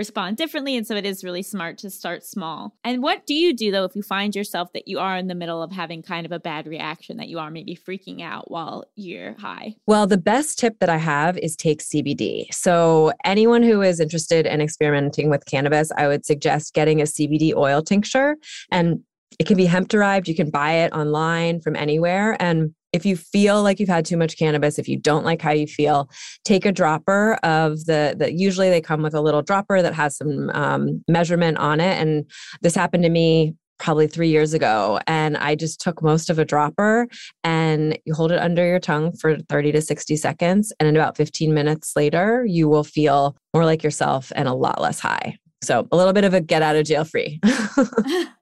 [0.00, 0.78] respond differently.
[0.78, 2.74] And so it is really smart to start small.
[2.82, 5.34] And what do you do though if you find yourself that you are in the
[5.34, 8.84] middle of having kind of a bad reaction, that you are maybe freaking out while
[8.96, 9.74] you're high?
[9.86, 12.46] Well, the best tip that I have is take CBD.
[12.50, 17.54] So, anyone who is interested in experimenting with cannabis, I would suggest getting a CBD
[17.54, 18.36] oil tincture.
[18.70, 19.00] And
[19.38, 20.28] it can be hemp derived.
[20.28, 22.36] You can buy it online from anywhere.
[22.40, 25.52] And if you feel like you've had too much cannabis, if you don't like how
[25.52, 26.10] you feel,
[26.44, 30.16] take a dropper of the, the usually they come with a little dropper that has
[30.16, 32.00] some um, measurement on it.
[32.00, 32.24] And
[32.62, 35.00] this happened to me probably three years ago.
[35.06, 37.08] And I just took most of a dropper
[37.42, 40.72] and you hold it under your tongue for 30 to 60 seconds.
[40.78, 44.80] And in about 15 minutes later, you will feel more like yourself and a lot
[44.80, 45.38] less high.
[45.62, 47.40] So a little bit of a get out of jail free.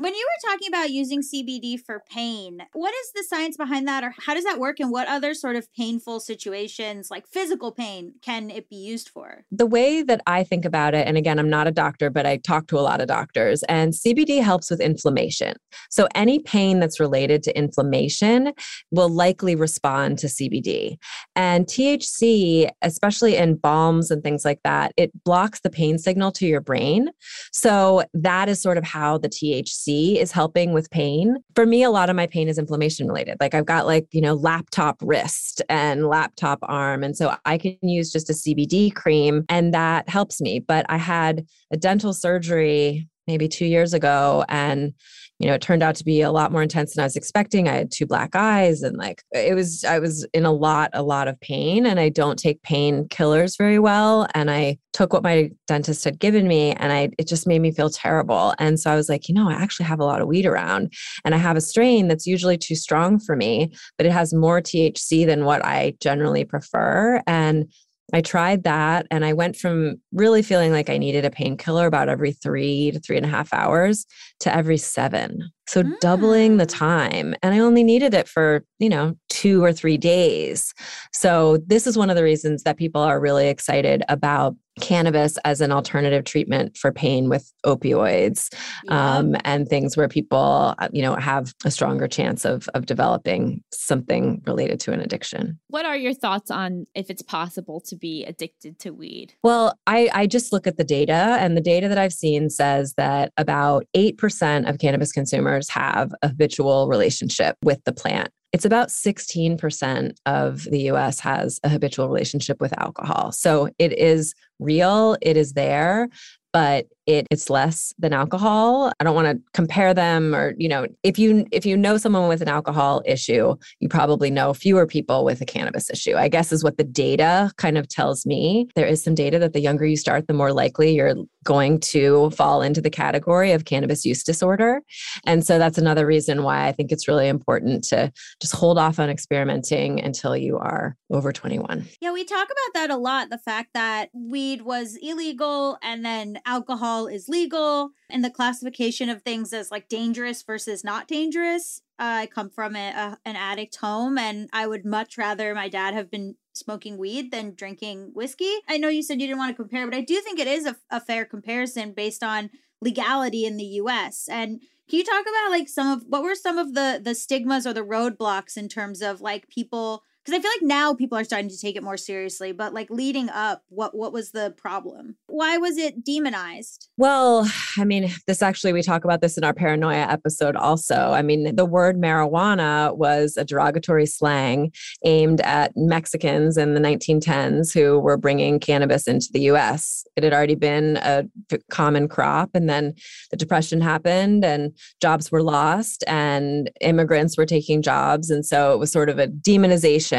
[0.00, 4.04] When you were talking about using CBD for pain, what is the science behind that,
[4.04, 8.14] or how does that work, and what other sort of painful situations, like physical pain,
[8.22, 9.44] can it be used for?
[9.50, 12.36] The way that I think about it, and again, I'm not a doctor, but I
[12.36, 15.56] talk to a lot of doctors, and CBD helps with inflammation.
[15.90, 18.52] So any pain that's related to inflammation
[18.92, 20.96] will likely respond to CBD.
[21.34, 26.46] And THC, especially in balms and things like that, it blocks the pain signal to
[26.46, 27.10] your brain.
[27.52, 31.36] So that is sort of how the THC is helping with pain.
[31.54, 33.36] For me, a lot of my pain is inflammation related.
[33.40, 37.02] Like I've got like, you know, laptop wrist and laptop arm.
[37.02, 40.58] And so I can use just a CBD cream and that helps me.
[40.58, 44.94] But I had a dental surgery maybe two years ago and
[45.38, 47.68] you know, it turned out to be a lot more intense than I was expecting.
[47.68, 51.02] I had two black eyes and like it was, I was in a lot, a
[51.02, 54.26] lot of pain and I don't take painkillers very well.
[54.34, 57.70] And I took what my dentist had given me and I, it just made me
[57.70, 58.52] feel terrible.
[58.58, 60.92] And so I was like, you know, I actually have a lot of weed around
[61.24, 64.60] and I have a strain that's usually too strong for me, but it has more
[64.60, 67.22] THC than what I generally prefer.
[67.28, 67.70] And
[68.12, 72.08] I tried that and I went from really feeling like I needed a painkiller about
[72.08, 74.06] every three to three and a half hours
[74.40, 75.50] to every seven.
[75.68, 76.78] So doubling the mm.
[76.78, 77.34] time.
[77.42, 80.72] And I only needed it for, you know, two or three days.
[81.12, 85.60] So this is one of the reasons that people are really excited about cannabis as
[85.60, 89.16] an alternative treatment for pain with opioids yeah.
[89.16, 93.60] um, and things where people uh, you know have a stronger chance of of developing
[93.72, 98.24] something related to an addiction what are your thoughts on if it's possible to be
[98.24, 101.98] addicted to weed well i i just look at the data and the data that
[101.98, 107.92] i've seen says that about 8% of cannabis consumers have a habitual relationship with the
[107.92, 113.32] plant it's about 16% of the US has a habitual relationship with alcohol.
[113.32, 116.08] So it is real, it is there,
[116.52, 118.92] but it, it's less than alcohol.
[119.00, 122.28] I don't want to compare them or you know if you if you know someone
[122.28, 126.52] with an alcohol issue you probably know fewer people with a cannabis issue i guess
[126.52, 128.68] is what the data kind of tells me.
[128.74, 132.30] There is some data that the younger you start the more likely you're going to
[132.30, 134.82] fall into the category of cannabis use disorder.
[135.24, 138.98] And so that's another reason why i think it's really important to just hold off
[138.98, 143.38] on experimenting until you are over 21 yeah we talk about that a lot the
[143.38, 149.22] fact that weed was illegal and then alcohol alcohol is legal and the classification of
[149.22, 151.82] things as like dangerous versus not dangerous.
[151.98, 155.68] Uh, I come from a, a, an addict home, and I would much rather my
[155.68, 158.52] dad have been smoking weed than drinking whiskey.
[158.68, 160.66] I know you said you didn't want to compare, but I do think it is
[160.66, 164.28] a, a fair comparison based on legality in the U.S.
[164.30, 167.66] And can you talk about like some of what were some of the the stigmas
[167.66, 171.24] or the roadblocks in terms of like people because I feel like now people are
[171.24, 175.16] starting to take it more seriously, but like leading up, what what was the problem?
[175.26, 176.88] Why was it demonized?
[176.98, 181.12] Well, I mean, this actually we talk about this in our paranoia episode also.
[181.12, 184.72] I mean, the word marijuana was a derogatory slang
[185.04, 190.04] aimed at Mexicans in the 1910s who were bringing cannabis into the US.
[190.16, 191.24] It had already been a
[191.70, 192.94] common crop and then
[193.30, 198.78] the depression happened and jobs were lost and immigrants were taking jobs and so it
[198.78, 200.17] was sort of a demonization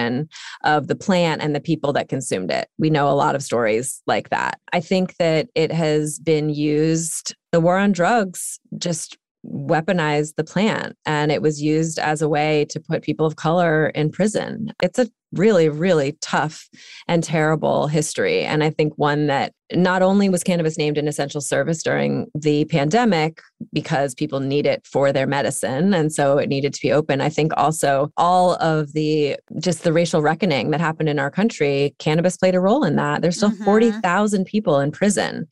[0.63, 2.67] of the plant and the people that consumed it.
[2.77, 4.59] We know a lot of stories like that.
[4.73, 10.95] I think that it has been used, the war on drugs just weaponized the plant
[11.05, 14.73] and it was used as a way to put people of color in prison.
[14.81, 16.67] It's a really, really tough
[17.07, 18.43] and terrible history.
[18.43, 22.65] And I think one that not only was cannabis named an essential service during the
[22.65, 23.39] pandemic
[23.71, 25.93] because people need it for their medicine.
[25.93, 27.21] And so it needed to be open.
[27.21, 31.95] I think also all of the just the racial reckoning that happened in our country,
[31.99, 33.21] cannabis played a role in that.
[33.21, 33.65] There's still mm-hmm.
[33.65, 35.47] 40,000 people in prison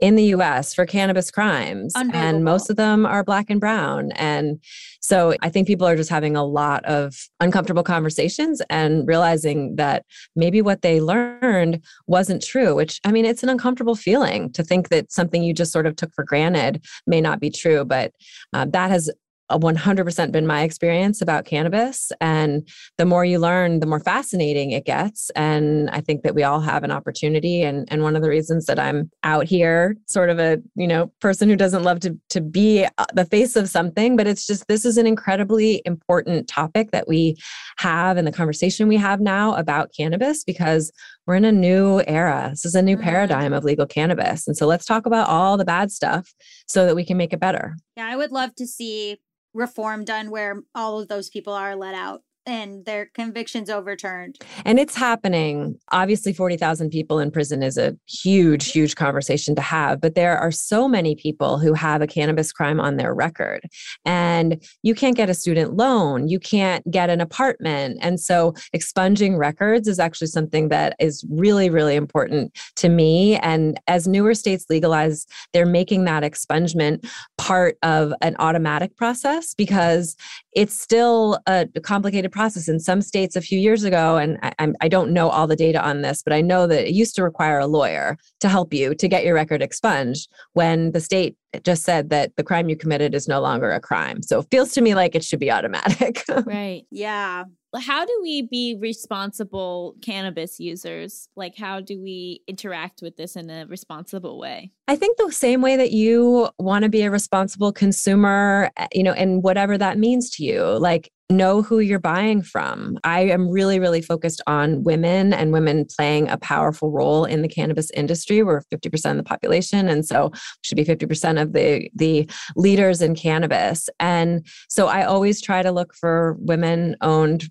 [0.00, 1.92] in the US for cannabis crimes.
[2.14, 4.12] And most of them are black and brown.
[4.12, 4.58] And
[5.00, 10.04] so I think people are just having a lot of uncomfortable conversations and realizing that
[10.34, 14.88] maybe what they learned wasn't true, which I mean, it's an uncomfortable feeling to think
[14.88, 17.84] that something you just sort of took for granted may not be true.
[17.84, 18.12] But
[18.52, 19.10] uh, that has
[19.58, 22.12] 100% been my experience about cannabis.
[22.20, 25.30] And the more you learn, the more fascinating it gets.
[25.30, 27.62] And I think that we all have an opportunity.
[27.62, 31.12] And, and one of the reasons that I'm out here, sort of a, you know,
[31.20, 34.66] person who doesn't love to, to be uh, the face of something, but it's just,
[34.68, 37.36] this is an incredibly important topic that we
[37.78, 40.92] have in the conversation we have now about cannabis because
[41.26, 42.48] we're in a new era.
[42.50, 43.04] This is a new mm-hmm.
[43.04, 44.46] paradigm of legal cannabis.
[44.46, 46.34] And so let's talk about all the bad stuff
[46.66, 47.76] so that we can make it better.
[47.96, 49.18] Yeah, I would love to see
[49.54, 54.38] reform done where all of those people are let out and their convictions overturned.
[54.64, 55.78] And it's happening.
[55.92, 60.50] Obviously, 40,000 people in prison is a huge, huge conversation to have, but there are
[60.50, 63.60] so many people who have a cannabis crime on their record.
[64.04, 67.98] And you can't get a student loan, you can't get an apartment.
[68.00, 73.36] And so, expunging records is actually something that is really, really important to me.
[73.36, 80.16] And as newer states legalize, they're making that expungement part of an automatic process because
[80.52, 84.88] it's still a complicated process in some states a few years ago and I, I,
[84.88, 87.58] don't know all the data on this but i know that it used to require
[87.58, 92.10] a lawyer to help you to get your record expunged when the state just said
[92.10, 94.94] that the crime you committed is no longer a crime so it feels to me
[94.94, 97.44] like it should be automatic right yeah
[97.78, 101.28] how do we be responsible cannabis users?
[101.36, 104.72] Like, how do we interact with this in a responsible way?
[104.90, 109.04] I think the same way that you want to be a responsible consumer, eh, you
[109.04, 112.98] know, and whatever that means to you, like know who you're buying from.
[113.04, 117.48] I am really, really focused on women and women playing a powerful role in the
[117.48, 118.42] cannabis industry.
[118.42, 119.88] We're 50% of the population.
[119.88, 120.32] And so
[120.62, 123.88] should be 50% of the, the leaders in cannabis.
[124.00, 127.48] And so I always try to look for women owned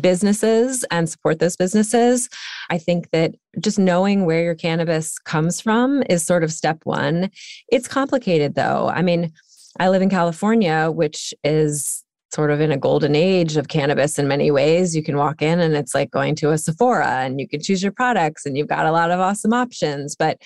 [0.00, 2.28] businesses and support those businesses.
[2.70, 7.30] I think that just knowing where your cannabis comes from is sort of step one.
[7.68, 8.88] It's complicated though.
[8.88, 9.32] I mean,
[9.78, 12.04] I live in California, which is
[12.34, 14.94] sort of in a golden age of cannabis in many ways.
[14.94, 17.82] You can walk in and it's like going to a Sephora and you can choose
[17.82, 20.16] your products and you've got a lot of awesome options.
[20.16, 20.42] But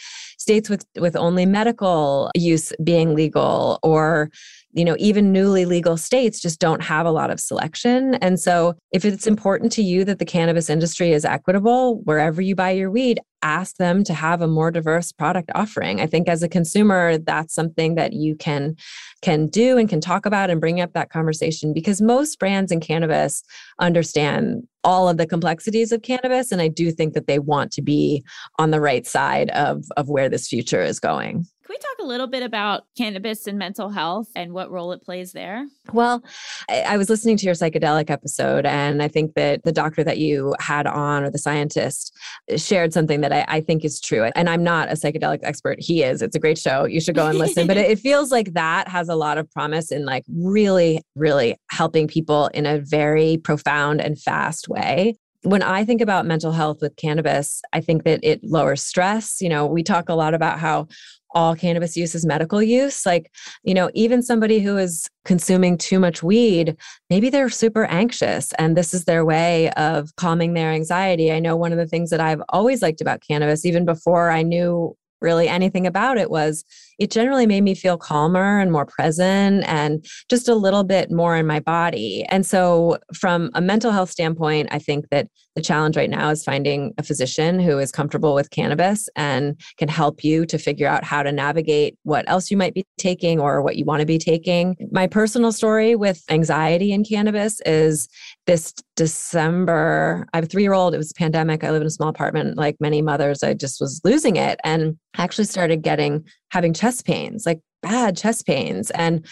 [0.49, 4.31] states with with only medical use being legal or
[4.73, 8.15] you know, even newly legal states just don't have a lot of selection.
[8.17, 12.55] And so, if it's important to you that the cannabis industry is equitable, wherever you
[12.55, 16.01] buy your weed, ask them to have a more diverse product offering.
[16.01, 18.77] I think as a consumer, that's something that you can
[19.23, 22.81] can do and can talk about and bring up that conversation because most brands in
[22.81, 23.43] cannabis
[23.81, 27.83] understand all of the complexities of cannabis and I do think that they want to
[27.83, 28.25] be
[28.59, 31.47] on the right side of of where this future is going.
[31.69, 35.03] Can we talk a little bit about cannabis and mental health and what role it
[35.03, 35.67] plays there?
[35.93, 36.25] Well,
[36.71, 40.17] I, I was listening to your psychedelic episode, and I think that the doctor that
[40.17, 42.17] you had on, or the scientist,
[42.57, 44.31] shared something that I, I think is true.
[44.35, 45.77] And I'm not a psychedelic expert.
[45.79, 46.23] He is.
[46.23, 46.87] It's a great show.
[46.87, 47.67] You should go and listen.
[47.67, 51.59] but it, it feels like that has a lot of promise in like really, really
[51.71, 56.79] helping people in a very profound and fast way when I think about mental health
[56.83, 59.41] with cannabis, I think that it lowers stress.
[59.41, 60.89] You know, we talk a lot about how
[61.35, 63.05] all cannabis use is medical use.
[63.05, 63.31] Like,
[63.63, 66.77] you know, even somebody who is consuming too much weed,
[67.11, 71.33] maybe they're super anxious and this is their way of calming their anxiety.
[71.33, 74.43] I know one of the things that I've always liked about cannabis, even before I
[74.43, 76.65] knew really anything about it, was
[76.99, 81.37] it generally made me feel calmer and more present and just a little bit more
[81.37, 82.25] in my body.
[82.29, 86.45] And so, from a mental health standpoint, I think that the challenge right now is
[86.45, 91.03] finding a physician who is comfortable with cannabis and can help you to figure out
[91.03, 94.19] how to navigate what else you might be taking or what you want to be
[94.19, 94.77] taking.
[94.93, 98.09] My personal story with anxiety and cannabis is
[98.47, 100.27] this December.
[100.33, 100.95] I have a three year old.
[100.95, 101.65] It was pandemic.
[101.65, 102.57] I live in a small apartment.
[102.57, 104.61] Like many mothers, I just was losing it.
[104.63, 108.91] And I actually started getting having chest pains, like bad chest pains.
[108.91, 109.27] And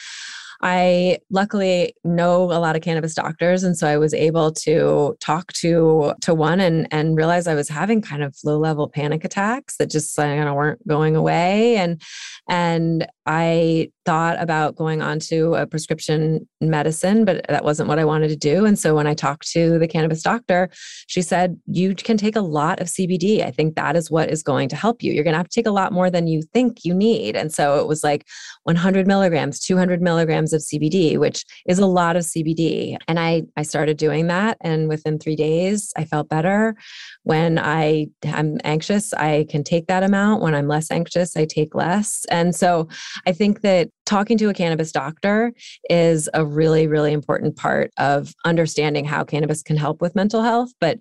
[0.63, 5.53] I luckily know a lot of cannabis doctors, and so I was able to talk
[5.55, 9.77] to to one and and realize I was having kind of low level panic attacks
[9.77, 12.01] that just kind of weren't going away, and
[12.49, 18.05] and I thought about going on to a prescription medicine, but that wasn't what I
[18.05, 18.65] wanted to do.
[18.65, 20.71] And so when I talked to the cannabis doctor,
[21.09, 23.45] she said, You can take a lot of CBD.
[23.45, 25.13] I think that is what is going to help you.
[25.13, 27.35] You're going to have to take a lot more than you think you need.
[27.35, 28.25] And so it was like
[28.63, 32.97] 100 milligrams, 200 milligrams of CBD, which is a lot of CBD.
[33.09, 34.59] And I, I started doing that.
[34.61, 36.75] And within three days, I felt better.
[37.23, 40.43] When I am anxious, I can take that amount.
[40.43, 42.25] When I'm less anxious, I take less.
[42.31, 42.89] And so
[43.27, 45.53] I think that talking to a cannabis doctor
[45.91, 50.71] is a really, really important part of understanding how cannabis can help with mental health.
[50.81, 51.01] But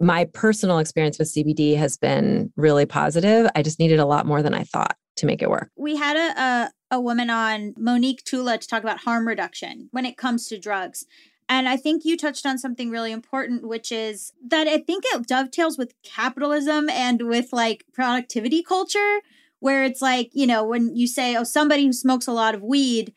[0.00, 3.50] my personal experience with CBD has been really positive.
[3.54, 5.70] I just needed a lot more than I thought to make it work.
[5.76, 10.06] We had a, a, a woman on, Monique Tula, to talk about harm reduction when
[10.06, 11.04] it comes to drugs.
[11.48, 15.26] And I think you touched on something really important, which is that I think it
[15.26, 19.20] dovetails with capitalism and with like productivity culture
[19.58, 22.62] where it's like, you know, when you say, oh, somebody who smokes a lot of
[22.62, 23.12] weed,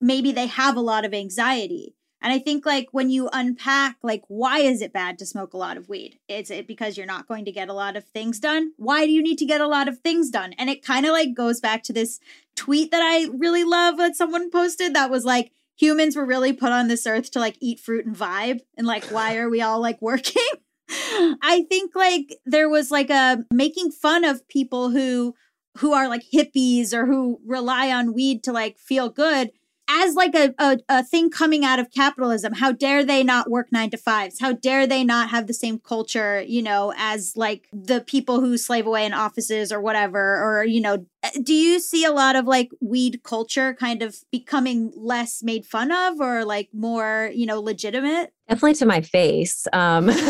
[0.00, 1.96] maybe they have a lot of anxiety.
[2.22, 5.58] And I think like when you unpack like why is it bad to smoke a
[5.58, 6.20] lot of weed?
[6.28, 8.72] Is it because you're not going to get a lot of things done?
[8.76, 10.52] Why do you need to get a lot of things done?
[10.52, 12.20] And it kind of like goes back to this
[12.56, 16.72] tweet that I really love that someone posted that was like humans were really put
[16.72, 19.80] on this earth to like eat fruit and vibe and like why are we all
[19.80, 20.42] like working?
[20.90, 25.34] I think like there was like a making fun of people who
[25.78, 29.50] who are like hippies or who rely on weed to like feel good
[29.92, 33.70] as like a, a, a thing coming out of capitalism how dare they not work
[33.70, 34.40] nine to fives?
[34.40, 38.56] How dare they not have the same culture you know as like the people who
[38.56, 41.06] slave away in offices or whatever or you know
[41.42, 45.92] do you see a lot of like weed culture kind of becoming less made fun
[45.92, 48.32] of or like more you know legitimate?
[48.48, 50.10] Definitely to my face um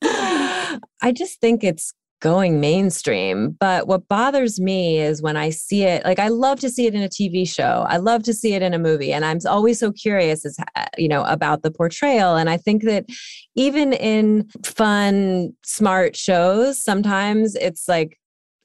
[1.02, 3.56] I just think it's going mainstream.
[3.58, 6.94] But what bothers me is when I see it, like I love to see it
[6.94, 7.84] in a TV show.
[7.88, 9.12] I love to see it in a movie.
[9.12, 12.36] And I'm always so curious as, uh, you know, about the portrayal.
[12.36, 13.06] And I think that
[13.56, 18.18] even in fun, smart shows, sometimes it's like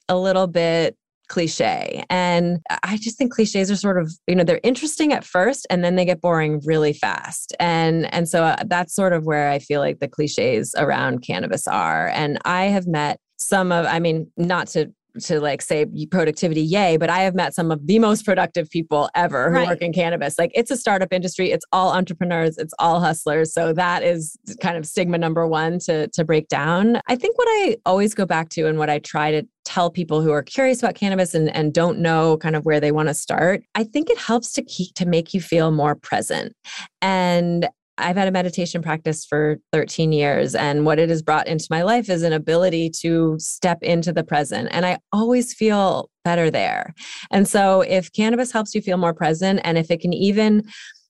[0.09, 0.97] a little bit
[1.27, 2.03] cliche.
[2.09, 5.83] And I just think cliches are sort of, you know, they're interesting at first and
[5.83, 7.55] then they get boring really fast.
[7.59, 11.67] And and so uh, that's sort of where I feel like the cliches around cannabis
[11.67, 12.09] are.
[12.09, 14.91] And I have met some of, I mean, not to
[15.21, 19.09] to like say productivity yay but i have met some of the most productive people
[19.15, 19.67] ever who right.
[19.67, 20.37] work in cannabis.
[20.37, 21.51] Like it's a startup industry.
[21.51, 22.57] It's all entrepreneurs.
[22.57, 23.53] It's all hustlers.
[23.53, 27.01] So that is kind of stigma number one to to break down.
[27.07, 30.21] I think what i always go back to and what i try to tell people
[30.21, 33.13] who are curious about cannabis and, and don't know kind of where they want to
[33.13, 36.53] start i think it helps to keep to make you feel more present.
[37.01, 37.67] And
[37.97, 41.81] I've had a meditation practice for 13 years, and what it has brought into my
[41.83, 44.69] life is an ability to step into the present.
[44.71, 46.93] And I always feel better there.
[47.31, 50.63] And so, if cannabis helps you feel more present, and if it can even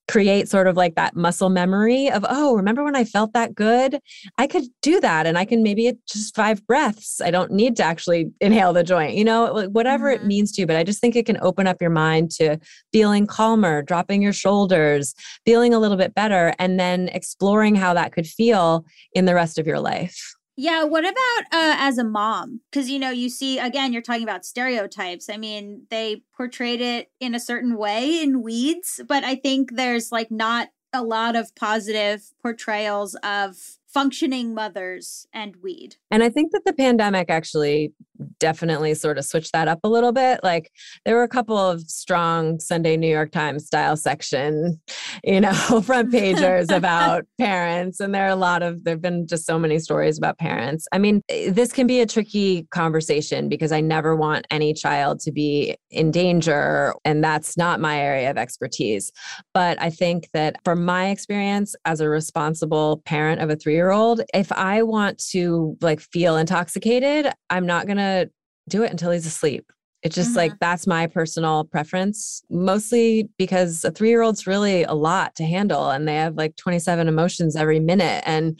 [0.07, 3.99] create sort of like that muscle memory of, oh, remember when I felt that good?
[4.37, 5.25] I could do that.
[5.25, 7.21] And I can maybe just five breaths.
[7.21, 10.23] I don't need to actually inhale the joint, you know, whatever mm-hmm.
[10.23, 10.67] it means to you.
[10.67, 12.57] But I just think it can open up your mind to
[12.91, 18.11] feeling calmer, dropping your shoulders, feeling a little bit better, and then exploring how that
[18.11, 20.34] could feel in the rest of your life.
[20.57, 22.61] Yeah, what about uh, as a mom?
[22.71, 25.29] Because you know, you see again, you're talking about stereotypes.
[25.29, 30.11] I mean, they portrayed it in a certain way in Weeds, but I think there's
[30.11, 35.95] like not a lot of positive portrayals of functioning mothers and weed.
[36.11, 37.93] And I think that the pandemic actually
[38.39, 40.39] definitely sort of switched that up a little bit.
[40.43, 40.71] Like
[41.05, 44.81] there were a couple of strong Sunday New York Times style section,
[45.23, 45.53] you know,
[45.85, 47.99] front pagers about parents.
[47.99, 50.87] And there are a lot of, there have been just so many stories about parents.
[50.91, 55.19] I mean, eh, this can be a tricky conversation because I never want any child
[55.21, 56.93] to be in danger.
[57.03, 59.11] And that's not my area of expertise.
[59.53, 63.91] But I think that from my experience as a responsible parent of a three year
[63.91, 68.29] old, if I want to like feel intoxicated, I'm not going to
[68.67, 69.71] do it until he's asleep.
[70.03, 70.37] It's just mm-hmm.
[70.37, 75.43] like that's my personal preference, mostly because a three year old's really a lot to
[75.43, 78.23] handle and they have like 27 emotions every minute.
[78.25, 78.59] And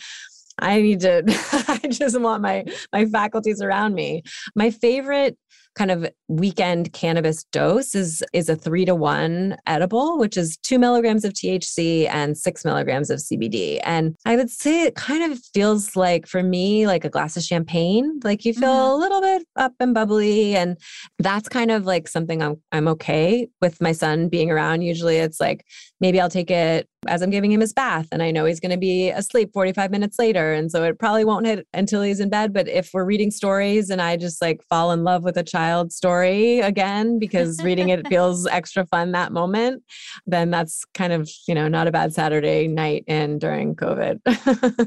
[0.59, 1.23] I need to,
[1.83, 4.23] I just want my my faculties around me.
[4.55, 5.37] My favorite
[5.75, 10.79] kind of weekend cannabis dose is is a three to one edible, which is two
[10.79, 13.79] milligrams of THC and six milligrams of CBD.
[13.83, 17.43] And I would say it kind of feels like for me like a glass of
[17.43, 18.19] champagne.
[18.23, 18.91] Like you feel mm-hmm.
[18.91, 20.77] a little bit up and bubbly, and
[21.19, 24.81] that's kind of like something I'm I'm okay with my son being around.
[24.81, 25.65] Usually, it's like
[25.99, 28.71] maybe I'll take it as I'm giving him his bath and I know he's going
[28.71, 30.53] to be asleep 45 minutes later.
[30.53, 32.53] And so it probably won't hit until he's in bed.
[32.53, 35.91] But if we're reading stories and I just like fall in love with a child
[35.91, 39.83] story again because reading it feels extra fun that moment,
[40.25, 44.19] then that's kind of, you know, not a bad Saturday night in during COVID.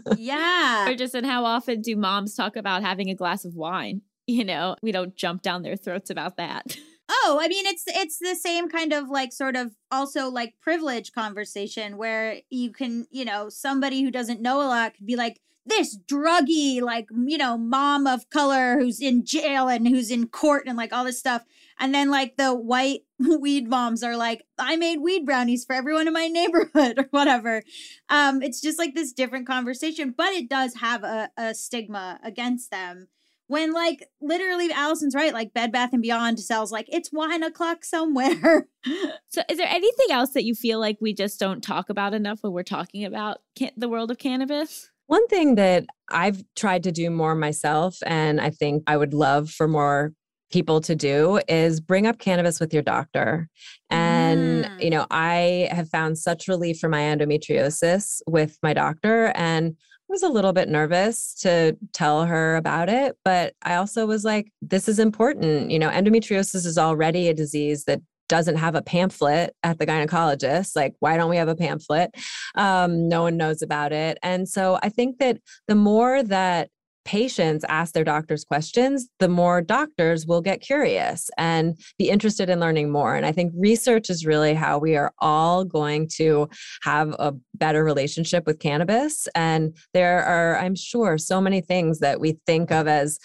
[0.18, 0.88] yeah.
[0.88, 4.02] Or just in how often do moms talk about having a glass of wine?
[4.26, 6.76] You know, we don't jump down their throats about that.
[7.08, 11.12] Oh, I mean it's it's the same kind of like sort of also like privilege
[11.12, 15.40] conversation where you can, you know, somebody who doesn't know a lot could be like
[15.64, 20.64] this druggy like, you know, mom of color who's in jail and who's in court
[20.66, 21.44] and like all this stuff.
[21.78, 26.06] And then like the white weed moms are like, I made weed brownies for everyone
[26.06, 27.62] in my neighborhood or whatever.
[28.08, 32.70] Um, it's just like this different conversation, but it does have a, a stigma against
[32.70, 33.08] them
[33.48, 37.84] when like literally Allison's right, like Bed Bath and Beyond sells like it's wine o'clock
[37.84, 38.68] somewhere.
[39.28, 42.38] so, is there anything else that you feel like we just don't talk about enough
[42.42, 44.90] when we're talking about can- the world of cannabis?
[45.06, 49.50] One thing that I've tried to do more myself, and I think I would love
[49.50, 50.12] for more
[50.50, 53.48] people to do is bring up cannabis with your doctor.
[53.90, 54.82] And, mm.
[54.82, 59.32] you know, I have found such relief for my endometriosis with my doctor.
[59.34, 59.76] And
[60.08, 64.50] was a little bit nervous to tell her about it, but I also was like,
[64.62, 65.70] this is important.
[65.70, 70.76] You know, endometriosis is already a disease that doesn't have a pamphlet at the gynecologist.
[70.76, 72.14] Like, why don't we have a pamphlet?
[72.54, 74.18] Um, no one knows about it.
[74.22, 76.68] And so I think that the more that
[77.08, 82.60] patients ask their doctors questions, the more doctors will get curious and be interested in
[82.60, 83.14] learning more.
[83.14, 86.50] And I think research is really how we are all going to
[86.82, 89.26] have a better relationship with cannabis.
[89.34, 93.18] And there are, I'm sure, so many things that we think of as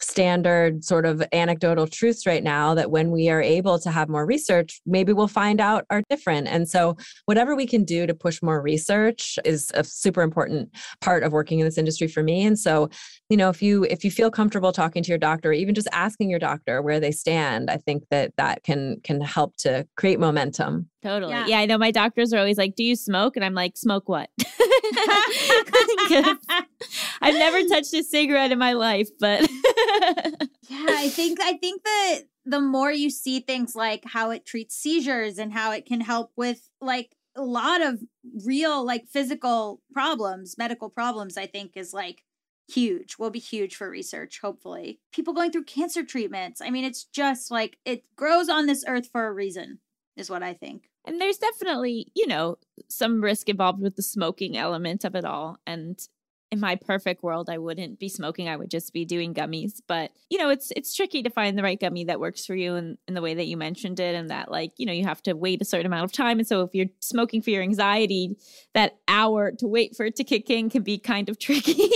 [0.00, 4.26] standard sort of anecdotal truths right now that when we are able to have more
[4.26, 6.48] research, maybe we'll find out are different.
[6.48, 6.96] And so,
[7.26, 10.70] whatever we can do to push more research is a super important
[11.00, 12.44] part of working in this industry for me.
[12.44, 12.88] And so,
[13.28, 15.88] you know, if you if you feel comfortable talking to your doctor, or even just
[15.92, 20.20] asking your doctor where they stand, I think that that can can help to create
[20.20, 20.88] momentum.
[21.02, 21.32] Totally.
[21.32, 21.46] Yeah.
[21.46, 21.58] Yeah.
[21.60, 23.36] I know my doctors are always like, Do you smoke?
[23.36, 24.30] And I'm like, Smoke what?
[27.20, 29.40] I've never touched a cigarette in my life, but
[30.68, 34.76] Yeah, I think I think that the more you see things like how it treats
[34.76, 38.00] seizures and how it can help with like a lot of
[38.44, 42.24] real like physical problems, medical problems, I think is like
[42.68, 43.16] huge.
[43.18, 45.00] Will be huge for research, hopefully.
[45.12, 46.60] People going through cancer treatments.
[46.60, 49.78] I mean, it's just like it grows on this earth for a reason,
[50.18, 50.88] is what I think.
[51.06, 52.58] and there's definitely, you know,
[52.88, 55.58] some risk involved with the smoking element of it all.
[55.66, 55.98] And
[56.50, 58.48] in my perfect world, I wouldn't be smoking.
[58.48, 59.80] I would just be doing gummies.
[59.86, 62.74] But you know, it's it's tricky to find the right gummy that works for you
[62.74, 65.22] and in the way that you mentioned it, and that like you know you have
[65.24, 66.38] to wait a certain amount of time.
[66.38, 68.36] And so if you're smoking for your anxiety,
[68.74, 71.88] that hour to wait for it to kick in can be kind of tricky.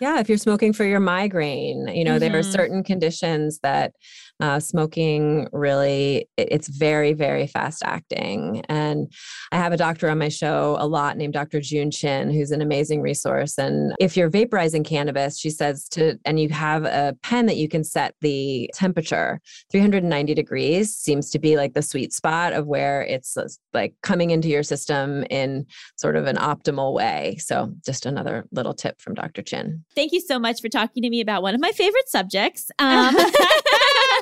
[0.00, 2.52] Yeah, if you're smoking for your migraine, you know, there are Mhm.
[2.52, 3.92] certain conditions that
[4.38, 8.62] uh, smoking really, it- it's very, very fast acting.
[8.68, 9.10] And
[9.50, 11.58] I have a doctor on my show a lot named Dr.
[11.58, 13.56] June Chin, who's an amazing resource.
[13.56, 17.68] And if you're vaporizing cannabis, she says to, and you have a pen that you
[17.68, 19.40] can set the temperature,
[19.70, 24.30] 390 degrees seems to be like the sweet spot of where it's uh, like coming
[24.30, 25.66] into your system in
[25.96, 27.36] sort of an optimal way.
[27.38, 29.42] So just another little tip from Dr.
[29.42, 29.84] Chin.
[29.94, 32.70] Thank you so much for talking to me about one of my favorite subjects.
[32.86, 33.16] Um,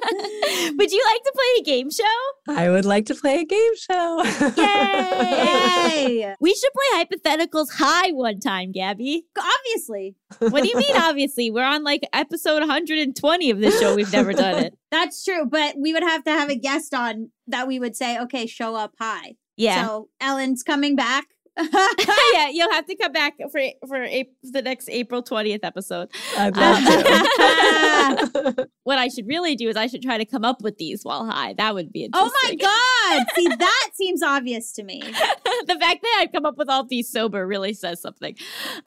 [0.76, 2.04] would you like to play a game show?
[2.48, 4.22] I would like to play a game show.
[4.56, 6.18] Yay!
[6.18, 6.34] Yay!
[6.40, 9.24] We should play hypotheticals high one time, Gaby.
[9.38, 10.16] Obviously.
[10.38, 11.50] What do you mean, obviously?
[11.50, 13.94] We're on like episode 120 of this show.
[13.94, 14.78] We've never done it.
[14.90, 18.18] That's true, but we would have to have a guest on that we would say,
[18.20, 19.36] okay, show up high.
[19.56, 19.86] Yeah.
[19.86, 21.26] So Ellen's coming back.
[22.32, 26.08] yeah, you'll have to come back for for April, the next April 20th episode.
[26.36, 28.68] I'd love to.
[28.82, 31.24] What I should really do is I should try to come up with these while
[31.26, 31.54] high.
[31.54, 32.30] That would be interesting.
[32.34, 33.26] oh my God.
[33.34, 35.02] See, that seems obvious to me.
[35.66, 38.36] the fact that I've come up with all these sober really says something.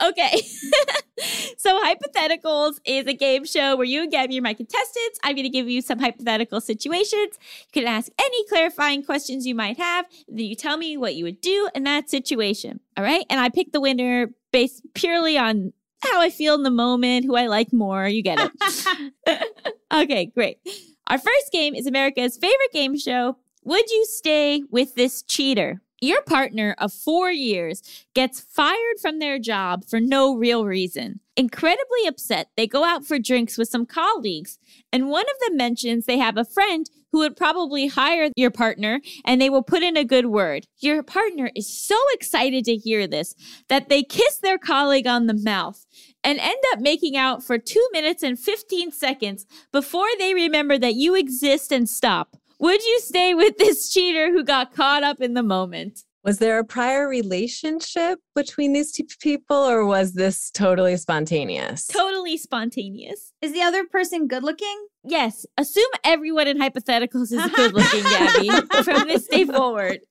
[0.03, 0.41] Okay.
[1.57, 5.20] so, Hypotheticals is a game show where you and Gaby are my contestants.
[5.24, 7.38] I'm going to give you some hypothetical situations.
[7.74, 10.05] You can ask any clarifying questions you might have.
[10.28, 12.80] Then you tell me what you would do in that situation.
[12.95, 13.26] All right.
[13.30, 17.36] And I pick the winner based purely on how I feel in the moment, who
[17.36, 18.07] I like more.
[18.07, 19.43] You get it.
[19.93, 20.59] okay, great.
[21.07, 23.38] Our first game is America's favorite game show.
[23.63, 25.82] Would you stay with this cheater?
[26.00, 27.82] Your partner of four years
[28.14, 31.22] gets fired from their job for no real reason.
[31.36, 34.60] Incredibly upset, they go out for drinks with some colleagues,
[34.91, 39.02] and one of them mentions they have a friend who would probably hire your partner
[39.26, 40.66] and they will put in a good word.
[40.80, 43.34] Your partner is so excited to hear this
[43.70, 45.86] that they kiss their colleague on the mouth
[46.24, 50.95] and end up making out for two minutes and 15 seconds before they remember that
[50.95, 52.36] you exist and stop.
[52.60, 56.01] Would you stay with this cheater who got caught up in the moment?
[56.24, 61.88] Was there a prior relationship between these two people, or was this totally spontaneous?
[61.88, 63.32] Totally spontaneous.
[63.41, 64.88] Is the other person good looking?
[65.05, 68.49] Yes, assume everyone in hypotheticals is good looking, Gaby,
[68.84, 69.99] from this day forward.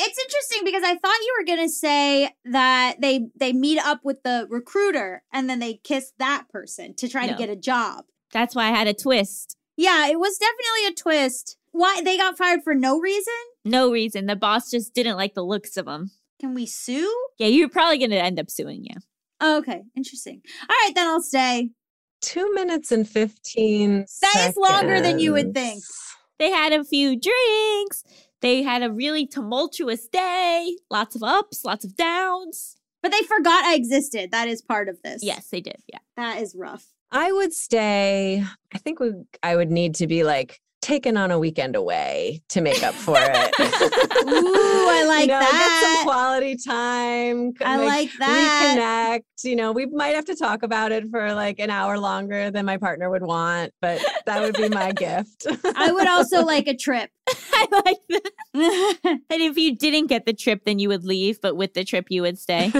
[0.00, 4.22] It's interesting because I thought you were gonna say that they they meet up with
[4.22, 7.32] the recruiter and then they kiss that person to try No.
[7.32, 8.04] to get a job.
[8.32, 9.56] That's why I had a twist.
[9.78, 11.56] Yeah, it was definitely a twist.
[11.70, 13.32] Why they got fired for no reason?
[13.64, 14.26] No reason.
[14.26, 16.10] The boss just didn't like the looks of them.
[16.40, 17.14] Can we sue?
[17.38, 18.96] Yeah, you're probably going to end up suing you.
[19.40, 20.42] Oh, okay, interesting.
[20.62, 21.70] All right, then I'll stay.
[22.20, 25.84] Two minutes and 15 That is longer than you would think.
[26.40, 28.02] They had a few drinks.
[28.40, 30.76] They had a really tumultuous day.
[30.90, 32.76] Lots of ups, lots of downs.
[33.00, 34.32] But they forgot I existed.
[34.32, 35.22] That is part of this.
[35.22, 35.82] Yes, they did.
[35.86, 36.00] Yeah.
[36.16, 36.86] That is rough.
[37.10, 38.44] I would stay.
[38.74, 42.60] I think we, I would need to be like taken on a weekend away to
[42.60, 43.54] make up for it.
[43.60, 45.94] Ooh, I like you know, Get that.
[45.96, 47.52] some quality time.
[47.62, 48.76] I like that.
[48.78, 49.44] Reconnect.
[49.44, 52.64] You know, we might have to talk about it for like an hour longer than
[52.64, 55.46] my partner would want, but that would be my gift.
[55.74, 57.10] I would also like a trip.
[57.28, 58.22] I like
[58.54, 59.20] that.
[59.30, 62.06] And if you didn't get the trip, then you would leave, but with the trip,
[62.08, 62.72] you would stay.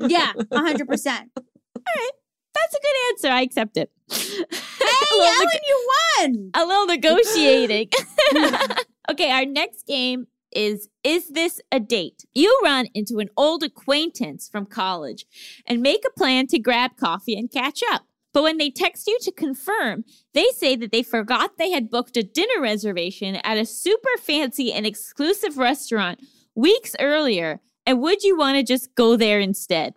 [0.00, 1.30] yeah, hundred percent.
[2.54, 3.28] That's a good answer.
[3.28, 3.90] I accept it.
[4.10, 4.44] Hey,
[5.20, 5.88] Ellen, neg- you
[6.18, 6.50] won.
[6.54, 7.88] a little negotiating.
[9.10, 12.24] okay, our next game is Is This a Date?
[12.34, 15.26] You run into an old acquaintance from college
[15.66, 18.02] and make a plan to grab coffee and catch up.
[18.32, 22.16] But when they text you to confirm, they say that they forgot they had booked
[22.16, 26.20] a dinner reservation at a super fancy and exclusive restaurant
[26.54, 27.60] weeks earlier.
[27.86, 29.94] And would you want to just go there instead?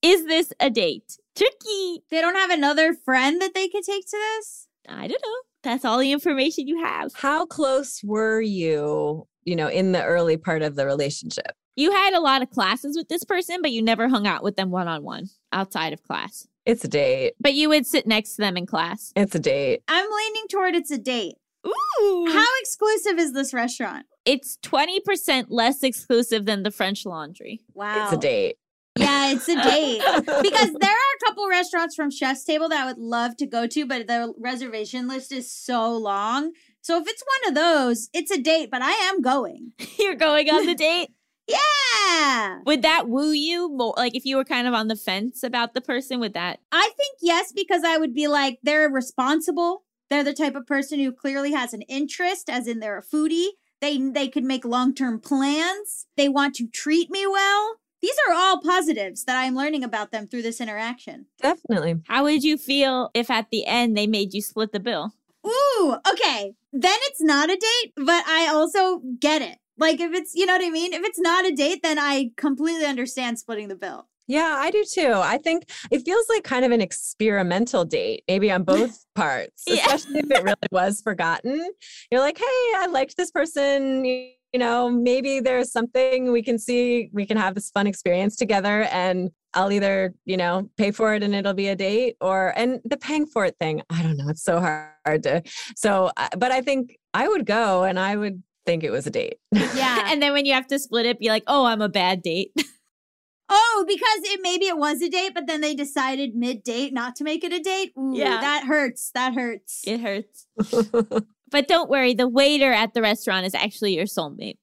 [0.00, 1.18] Is this a date?
[1.36, 2.02] Tricky.
[2.10, 4.68] They don't have another friend that they could take to this.
[4.88, 5.36] I don't know.
[5.62, 7.12] That's all the information you have.
[7.14, 11.52] How close were you, you know, in the early part of the relationship?
[11.76, 14.56] You had a lot of classes with this person, but you never hung out with
[14.56, 16.46] them one on one outside of class.
[16.66, 17.34] It's a date.
[17.40, 19.12] But you would sit next to them in class.
[19.16, 19.82] It's a date.
[19.88, 21.36] I'm leaning toward it's a date.
[21.66, 22.26] Ooh.
[22.28, 24.06] How exclusive is this restaurant?
[24.24, 27.60] It's 20% less exclusive than the French Laundry.
[27.74, 28.04] Wow.
[28.04, 28.56] It's a date.
[28.96, 30.02] Yeah, it's a date.
[30.42, 33.66] because there are a couple restaurants from Chef's Table that I would love to go
[33.66, 36.52] to, but the reservation list is so long.
[36.82, 39.72] So if it's one of those, it's a date, but I am going.
[39.98, 41.10] You're going on the date?
[41.48, 42.60] Yeah.
[42.66, 43.94] Would that woo you more?
[43.96, 46.60] Like if you were kind of on the fence about the person, would that?
[46.70, 49.82] I think yes, because I would be like, they're responsible.
[50.08, 53.48] They're the type of person who clearly has an interest, as in they're a foodie.
[53.80, 56.06] They they could make long-term plans.
[56.16, 57.74] They want to treat me well.
[58.02, 61.26] These are all positives that I'm learning about them through this interaction.
[61.40, 62.00] Definitely.
[62.08, 65.12] How would you feel if at the end they made you split the bill?
[65.46, 66.54] Ooh, okay.
[66.72, 69.58] Then it's not a date, but I also get it.
[69.78, 70.92] Like if it's, you know what I mean?
[70.92, 74.08] If it's not a date, then I completely understand splitting the bill.
[74.28, 75.12] Yeah, I do too.
[75.16, 79.74] I think it feels like kind of an experimental date, maybe on both parts, Yeah.
[79.86, 81.70] especially if it really was forgotten.
[82.10, 82.44] You're like, hey,
[82.76, 84.04] I liked this person.
[84.52, 88.36] You you know, maybe there's something we can see, we can have this fun experience
[88.36, 88.82] together.
[88.92, 92.80] And I'll either, you know, pay for it and it'll be a date or, and
[92.84, 95.42] the paying for it thing, I don't know, it's so hard to,
[95.74, 99.10] so, uh, but I think I would go and I would think it was a
[99.10, 99.38] date.
[99.52, 100.04] Yeah.
[100.12, 102.52] and then when you have to split it, be like, oh, I'm a bad date.
[103.48, 107.16] oh, because it maybe it was a date, but then they decided mid date not
[107.16, 107.92] to make it a date.
[107.98, 108.40] Ooh, Yeah.
[108.40, 109.10] that hurts.
[109.14, 109.82] That hurts.
[109.86, 110.46] it hurts.
[111.52, 114.56] But don't worry, the waiter at the restaurant is actually your soulmate.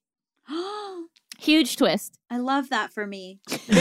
[1.39, 2.19] Huge twist.
[2.29, 3.39] I love that for me.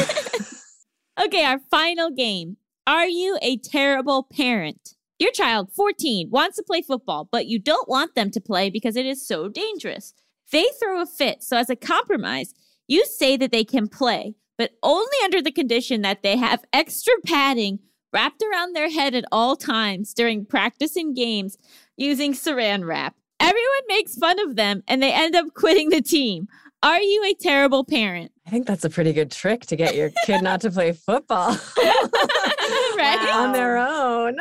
[1.20, 2.59] Okay, our final game.
[2.86, 4.94] Are you a terrible parent?
[5.18, 8.94] Your child, 14, wants to play football, but you don't want them to play because
[8.94, 10.14] it is so dangerous.
[10.52, 12.54] They throw a fit, so as a compromise,
[12.86, 17.14] you say that they can play, but only under the condition that they have extra
[17.26, 17.80] padding
[18.12, 21.59] wrapped around their head at all times during practice and games
[21.99, 23.14] using saran wrap.
[23.40, 26.49] Everyone makes fun of them and they end up quitting the team.
[26.82, 28.30] Are you a terrible parent?
[28.46, 31.51] I think that's a pretty good trick to get your kid not to play football.
[31.78, 33.18] right?
[33.20, 33.34] Wow.
[33.44, 34.36] on their own.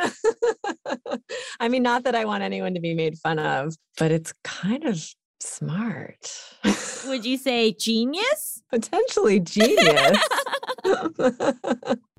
[1.60, 4.84] I mean, not that I want anyone to be made fun of, but it's kind
[4.84, 5.04] of
[5.40, 6.32] smart.
[7.06, 8.62] Would you say genius?
[8.70, 10.18] Potentially genius.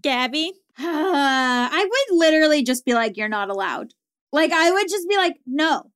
[0.02, 0.54] Gaby?
[0.80, 3.94] I would literally just be like, you're not allowed.
[4.32, 5.92] Like, I would just be like, no.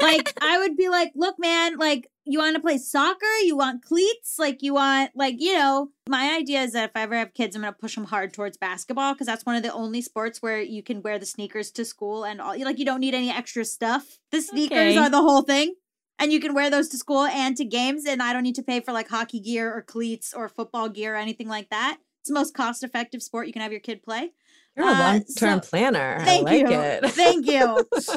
[0.00, 3.36] like, I would be like, look, man, like, you want to play soccer?
[3.44, 4.36] You want cleats?
[4.38, 7.54] Like, you want, like, you know, my idea is that if I ever have kids,
[7.56, 10.40] I'm going to push them hard towards basketball because that's one of the only sports
[10.40, 13.30] where you can wear the sneakers to school and all, like, you don't need any
[13.30, 14.18] extra stuff.
[14.30, 14.98] The sneakers Okay.
[14.98, 15.74] are the whole thing.
[16.18, 18.62] And you can wear those to school and to games, and I don't need to
[18.62, 21.96] pay for like hockey gear or cleats or football gear or anything like that.
[22.20, 24.32] It's the most cost effective sport you can have your kid play.
[24.80, 26.20] You're a Uh, long term so- planner.
[26.24, 26.80] Thank I like you.
[26.80, 27.06] it.
[27.10, 27.58] Thank you.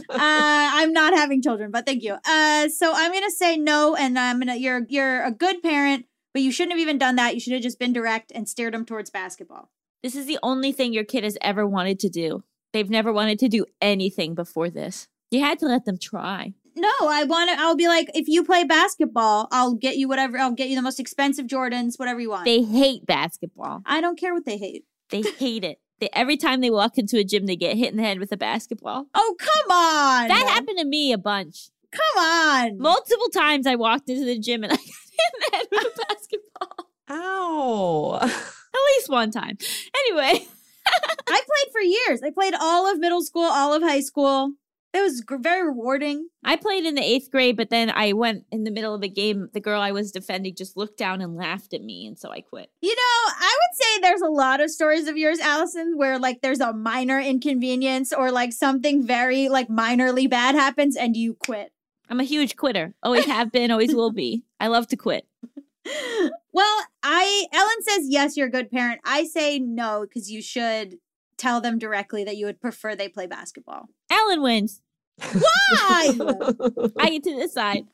[0.09, 2.16] uh, I'm not having children, but thank you.
[2.26, 4.55] Uh, so I'm gonna say no, and I'm gonna.
[4.55, 7.34] You're you're a good parent, but you shouldn't have even done that.
[7.34, 9.70] You should have just been direct and steered them towards basketball.
[10.01, 12.43] This is the only thing your kid has ever wanted to do.
[12.74, 15.07] They've never wanted to do anything before this.
[15.32, 16.53] You had to let them try.
[16.76, 17.59] No, I want to.
[17.59, 20.39] I'll be like, if you play basketball, I'll get you whatever.
[20.39, 22.45] I'll get you the most expensive Jordans, whatever you want.
[22.45, 23.84] They hate basketball.
[23.86, 24.86] I don't care what they hate.
[25.11, 25.78] They hate it.
[26.04, 28.30] They, every time they walk into a gym, they get hit in the head with
[28.34, 29.06] a basketball.
[29.16, 30.28] Oh come on!
[30.28, 31.70] That happened to me a bunch.
[31.93, 32.78] Come on!
[32.78, 35.93] Multiple times I walked into the gym and I got hit in the head with
[35.95, 36.89] a basketball.
[37.10, 38.20] Ow.
[38.22, 39.58] At least one time.
[39.97, 40.45] Anyway,
[41.30, 42.22] I played for years.
[42.22, 44.51] I played all of middle school, all of high school.
[44.94, 46.28] It was very rewarding.
[46.44, 49.08] I played in the eighth grade, but then I went in the middle of a
[49.08, 49.50] game.
[49.52, 52.41] The girl I was defending just looked down and laughed at me, and so I
[52.41, 52.70] quit.
[52.82, 56.41] You know, I would say there's a lot of stories of yours, Allison, where like
[56.41, 61.72] there's a minor inconvenience or like something very like minorly bad happens and you quit.
[62.08, 62.94] I'm a huge quitter.
[63.02, 64.44] Always have been, always will be.
[64.60, 65.26] I love to quit.
[66.54, 69.02] Well, I Ellen says yes, you're a good parent.
[69.04, 71.00] I say no because you should
[71.38, 73.90] tell them directly that you would prefer they play basketball.
[74.10, 74.82] Ellen wins.
[75.18, 76.12] Why?
[77.00, 77.86] I get to decide.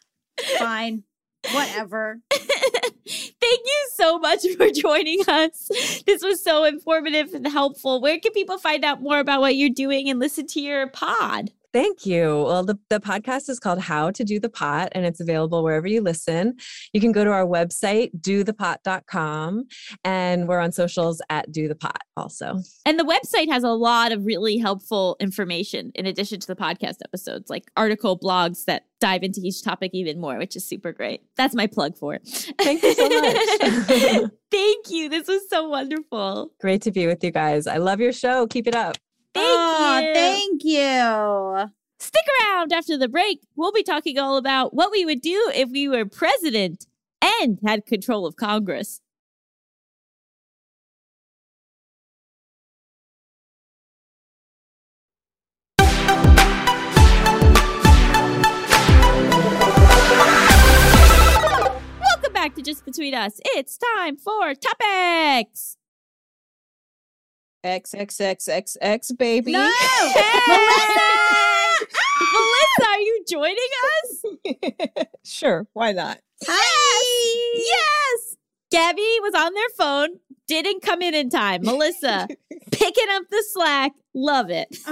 [0.57, 1.03] Fine.
[1.51, 2.19] Whatever.
[2.31, 5.69] Thank you so much for joining us.
[6.05, 8.01] This was so informative and helpful.
[8.01, 11.51] Where can people find out more about what you're doing and listen to your pod?
[11.71, 12.43] Thank you.
[12.43, 15.87] Well, the, the podcast is called How to Do the Pot, and it's available wherever
[15.87, 16.55] you listen.
[16.93, 19.65] You can go to our website, dothepot.com,
[20.03, 22.59] and we're on socials at Do the Pot also.
[22.85, 26.97] And the website has a lot of really helpful information in addition to the podcast
[27.05, 31.21] episodes, like article blogs that dive into each topic even more, which is super great.
[31.37, 32.27] That's my plug for it.
[32.59, 34.31] Thank you so much.
[34.51, 35.09] Thank you.
[35.09, 36.51] This was so wonderful.
[36.59, 37.67] Great to be with you guys.
[37.67, 38.47] I love your show.
[38.47, 38.97] Keep it up.
[39.39, 40.13] Thank Aw, you.
[40.13, 41.71] Thank you.
[41.99, 43.41] Stick around after the break.
[43.55, 46.87] We'll be talking all about what we would do if we were president
[47.21, 49.01] and had control of Congress.
[62.01, 63.39] Welcome back to Just Between Us.
[63.45, 65.78] It's time for topics.
[67.63, 69.51] XXXXX baby.
[69.51, 69.59] No.
[70.47, 71.01] Melissa!
[72.33, 73.57] Melissa, are you joining
[74.03, 75.05] us?
[75.25, 76.19] sure, why not?
[76.45, 77.53] Hi.
[77.55, 78.35] Yes.
[78.71, 81.61] Gaby was on their phone, didn't come in in time.
[81.63, 82.27] Melissa
[82.71, 83.93] picking up the slack.
[84.13, 84.77] Love it.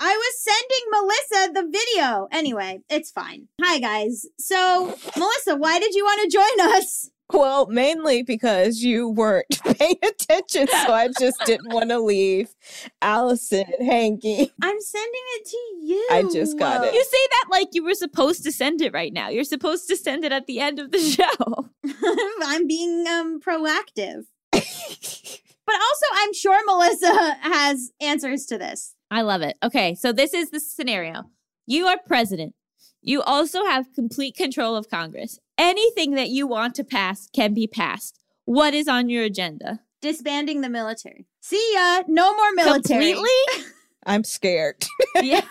[0.00, 2.28] I was sending Melissa the video.
[2.30, 3.48] Anyway, it's fine.
[3.60, 4.26] Hi, guys.
[4.38, 7.10] So, Melissa, why did you want to join us?
[7.32, 9.46] Well, mainly because you weren't
[9.78, 12.54] paying attention, so I just didn't want to leave
[13.02, 14.52] Allison Hanky.
[14.62, 16.08] I'm sending it to you.
[16.10, 16.94] I just got it.
[16.94, 19.28] You say that like you were supposed to send it right now.
[19.28, 21.68] You're supposed to send it at the end of the show.
[22.42, 24.24] I'm being um proactive.
[24.50, 28.94] But also, I'm sure Melissa has answers to this.
[29.10, 29.58] I love it.
[29.62, 31.24] Okay, so this is the scenario.
[31.66, 32.54] You are president.
[33.02, 35.38] You also have complete control of Congress.
[35.58, 38.20] Anything that you want to pass can be passed.
[38.44, 39.80] What is on your agenda?
[40.00, 41.26] Disbanding the military.
[41.40, 42.02] See ya.
[42.06, 43.12] No more military.
[43.12, 43.64] Completely?
[44.06, 44.86] I'm scared.
[45.16, 45.42] yeah.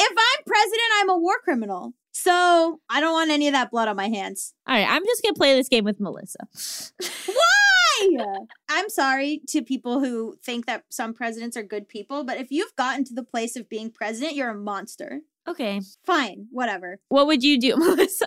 [0.00, 1.92] If I'm president, I'm a war criminal.
[2.12, 4.54] So I don't want any of that blood on my hands.
[4.66, 6.48] All right, I'm just going to play this game with Melissa.
[7.26, 8.18] Why?
[8.68, 12.74] I'm sorry to people who think that some presidents are good people, but if you've
[12.76, 15.20] gotten to the place of being president, you're a monster.
[15.46, 15.80] Okay.
[16.04, 17.00] Fine, whatever.
[17.08, 18.26] What would you do, Melissa?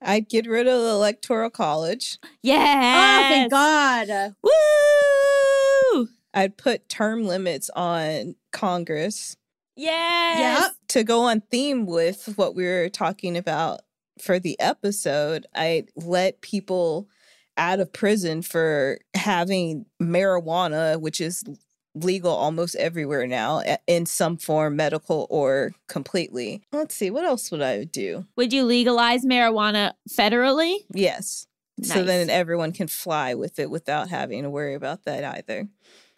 [0.00, 2.18] I'd get rid of the electoral college.
[2.42, 3.20] Yeah.
[3.20, 4.34] Oh, thank God.
[4.42, 6.08] Woo!
[6.34, 9.36] I'd put term limits on Congress
[9.76, 10.60] Yes.
[10.62, 10.72] Yep.
[10.88, 13.80] to go on theme with what we were talking about
[14.20, 15.46] for the episode.
[15.54, 17.08] I'd let people
[17.56, 21.44] out of prison for having marijuana, which is
[22.04, 26.62] legal almost everywhere now in some form, medical or completely.
[26.72, 28.26] Let's see, what else would I do?
[28.36, 30.78] Would you legalize marijuana federally?
[30.92, 31.46] Yes.
[31.82, 35.68] So then everyone can fly with it without having to worry about that either.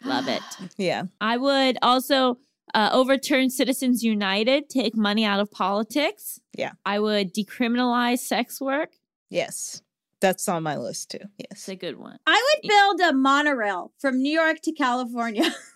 [0.03, 0.41] Love it.
[0.77, 1.03] Yeah.
[1.19, 2.39] I would also
[2.73, 6.39] uh, overturn Citizens United, take money out of politics.
[6.57, 6.71] Yeah.
[6.85, 8.93] I would decriminalize sex work.
[9.29, 9.81] Yes.
[10.19, 11.19] That's on my list too.
[11.37, 11.47] Yes.
[11.51, 12.17] It's a good one.
[12.27, 15.49] I would build a monorail from New York to California.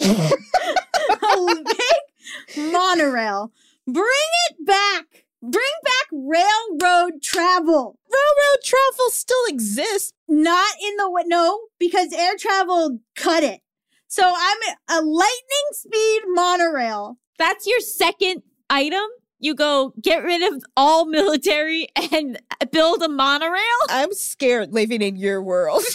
[0.00, 3.52] a big monorail.
[3.86, 4.04] Bring
[4.50, 5.24] it back.
[5.42, 7.98] Bring back railroad travel.
[8.10, 10.12] Railroad travel still exists.
[10.28, 13.60] Not in the wa- no, because air travel cut it.
[14.08, 14.56] So I'm
[14.88, 17.18] a lightning speed monorail.
[17.38, 19.02] That's your second item.
[19.38, 22.40] You go get rid of all military and
[22.72, 23.60] build a monorail.
[23.88, 25.84] I'm scared living in your world.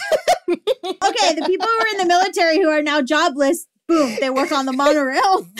[0.84, 4.52] Okay, the people who are in the military who are now jobless, boom, they work
[4.52, 5.48] on the monorail.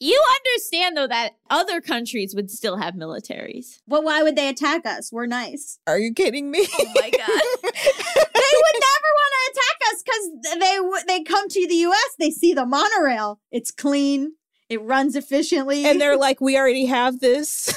[0.00, 3.80] You understand though that other countries would still have militaries.
[3.88, 5.10] Well, why would they attack us?
[5.10, 5.80] We're nice.
[5.88, 6.68] Are you kidding me?
[6.72, 7.10] Oh my god.
[7.62, 12.14] they would never want to attack us because they w- they come to the U.S.
[12.16, 13.40] They see the monorail.
[13.50, 14.34] It's clean.
[14.68, 15.84] It runs efficiently.
[15.84, 17.74] and they're like, we already have this.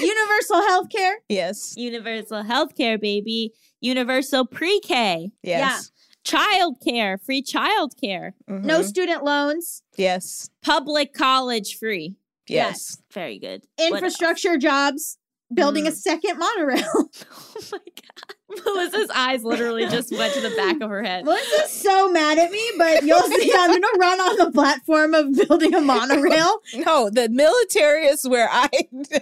[0.00, 1.16] universal health care.
[1.28, 1.74] yes.
[1.76, 3.52] Universal healthcare, baby.
[3.80, 5.30] Universal pre-K.
[5.42, 5.60] Yes.
[5.60, 5.90] Child
[6.30, 8.34] care, free child care.
[8.48, 9.82] No student loans.
[9.96, 10.50] Yes.
[10.62, 12.16] Public college free.
[12.48, 12.98] Yes.
[13.12, 13.62] Very good.
[13.78, 15.18] Infrastructure jobs.
[15.54, 15.94] building a Mm.
[15.96, 16.82] second monorail.
[17.58, 18.64] Oh my god.
[18.64, 21.24] Melissa's eyes literally just went to the back of her head.
[21.24, 25.32] Melissa's so mad at me, but you'll see I'm gonna run on the platform of
[25.32, 26.58] building a monorail.
[26.74, 28.68] No, the military is where I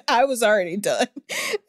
[0.08, 1.06] I was already done.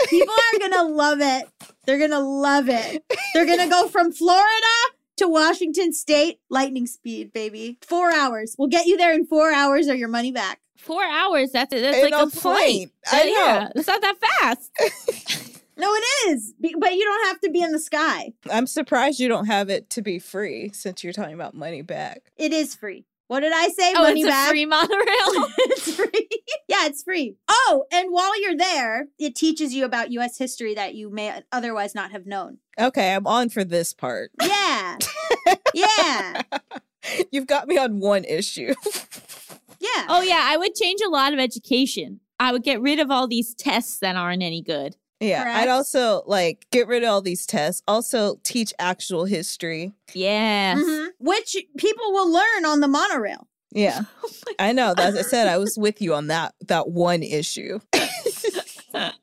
[0.09, 1.47] People are gonna love it.
[1.85, 3.03] They're gonna love it.
[3.33, 4.75] They're gonna go from Florida
[5.17, 7.77] to Washington State, lightning speed, baby.
[7.81, 8.55] Four hours.
[8.57, 10.59] We'll get you there in four hours or your money back.
[10.77, 11.51] Four hours.
[11.51, 12.57] That's that's In like a a flight.
[12.57, 12.91] plane.
[13.11, 13.31] I know.
[13.31, 14.71] Yeah, it's not that fast.
[15.77, 16.53] No, it is.
[16.77, 18.31] But you don't have to be in the sky.
[18.49, 22.31] I'm surprised you don't have it to be free since you're talking about money back.
[22.37, 23.03] It is free.
[23.27, 23.93] What did I say?
[23.95, 24.47] Oh, money it's back.
[24.47, 24.97] a free monorail.
[25.57, 26.29] it's free.
[26.67, 27.37] yeah, it's free.
[27.47, 31.95] Oh, and while you're there, it teaches you about US history that you may otherwise
[31.95, 32.59] not have known.
[32.79, 34.31] Okay, I'm on for this part.
[34.41, 34.97] Yeah.
[35.73, 36.41] yeah.
[37.31, 38.73] You've got me on one issue.
[39.77, 40.05] Yeah.
[40.07, 42.21] oh yeah, I would change a lot of education.
[42.39, 44.95] I would get rid of all these tests that aren't any good.
[45.19, 45.57] Yeah, Correct.
[45.59, 47.81] I'd also like get rid of all these tests.
[47.87, 49.93] Also, teach actual history.
[50.13, 50.79] Yes.
[50.79, 51.07] Mhm.
[51.19, 53.47] Which people will learn on the monorail.
[53.71, 54.93] Yeah, Oh I know.
[54.97, 57.79] As I said, I was with you on that that one issue.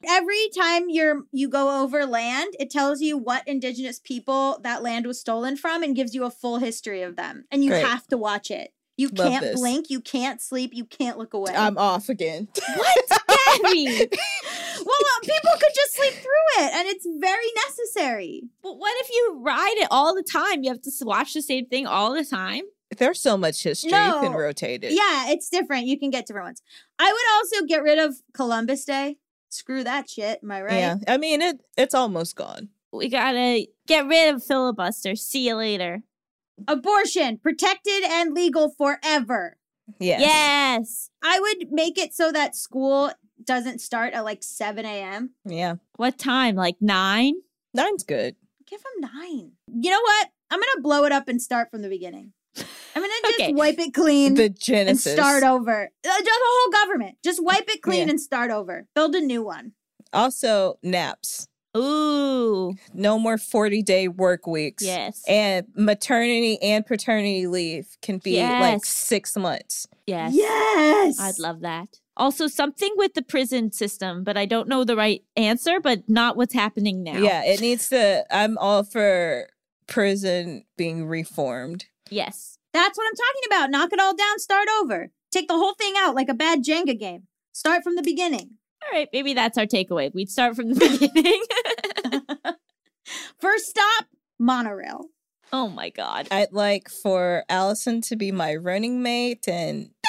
[0.07, 5.07] Every time you're you go over land, it tells you what indigenous people that land
[5.07, 7.45] was stolen from and gives you a full history of them.
[7.51, 7.87] And you Great.
[7.87, 8.73] have to watch it.
[8.99, 9.59] You Love can't this.
[9.59, 11.55] blink, you can't sleep, you can't look away.
[11.57, 12.49] I'm off again.
[12.77, 13.23] What,
[13.63, 13.87] Gaby?
[14.85, 18.43] well, uh, people could just sleep through it, and it's very necessary.
[18.63, 20.63] but what if you ride it all the time?
[20.63, 22.63] You have to s- watch the same thing all the time.
[22.99, 24.93] There's so much history you can rotate it.
[24.93, 25.87] Yeah, it's different.
[25.87, 26.63] You can get different ones.
[26.99, 29.17] I would also get rid of Columbus Day.
[29.49, 30.41] Screw that shit.
[30.43, 30.75] Am I right?
[30.75, 31.61] Yeah, I mean it.
[31.79, 32.69] It's almost gone.
[32.93, 35.17] We gotta get rid of filibuster.
[35.17, 36.03] See you later.
[36.69, 39.57] Abortion, protected and legal forever.
[39.99, 40.21] Yes.
[40.21, 41.11] Yes.
[41.23, 43.11] I would make it so that school
[43.47, 45.31] doesn't start at like 7 a.m.
[45.45, 45.77] Yeah.
[45.97, 46.55] What time?
[46.57, 47.35] Like nine?
[47.75, 48.37] Nine's good.
[48.67, 49.53] Give them nine.
[49.69, 50.29] You know what?
[50.51, 52.33] I'm going to blow it up and start from the beginning.
[52.57, 52.65] I'm
[53.03, 53.53] going to just Okay.
[53.55, 55.07] wipe it clean The Genesis.
[55.07, 55.85] and start over.
[55.85, 57.17] Uh, Just the whole government.
[57.25, 58.11] Just wipe it clean Yeah.
[58.11, 58.87] and start over.
[58.95, 59.73] Build a new one.
[60.13, 61.49] Also, naps.
[61.75, 62.75] Ooh.
[62.93, 64.85] No more 40 day work weeks.
[64.85, 65.23] Yes.
[65.27, 69.87] And maternity and paternity leave can be like six months.
[70.07, 70.33] yes.
[70.35, 71.19] Yes.
[71.19, 71.89] I'd love that.
[72.17, 76.37] Also, something with the prison system, but I don't know the right answer, but not
[76.37, 77.17] what's happening now.
[77.19, 78.25] Yeah, it needs to.
[78.31, 79.49] I'm all for
[79.87, 81.87] prison being reformed.
[82.11, 82.59] Yes.
[82.75, 83.71] That's what I'm talking about.
[83.71, 85.11] Knock it all down, start over.
[85.31, 87.29] Take the whole thing out like a bad Jenga game.
[87.53, 88.53] Start from the beginning.
[88.85, 89.09] All right.
[89.13, 90.13] Maybe that's our takeaway.
[90.15, 90.75] We'd start from the
[91.15, 91.43] beginning.
[93.41, 94.07] First stop,
[94.39, 95.07] monorail.
[95.53, 96.29] oh my God.
[96.31, 100.02] I'd like for Allison to be my running mate, and That's so nice.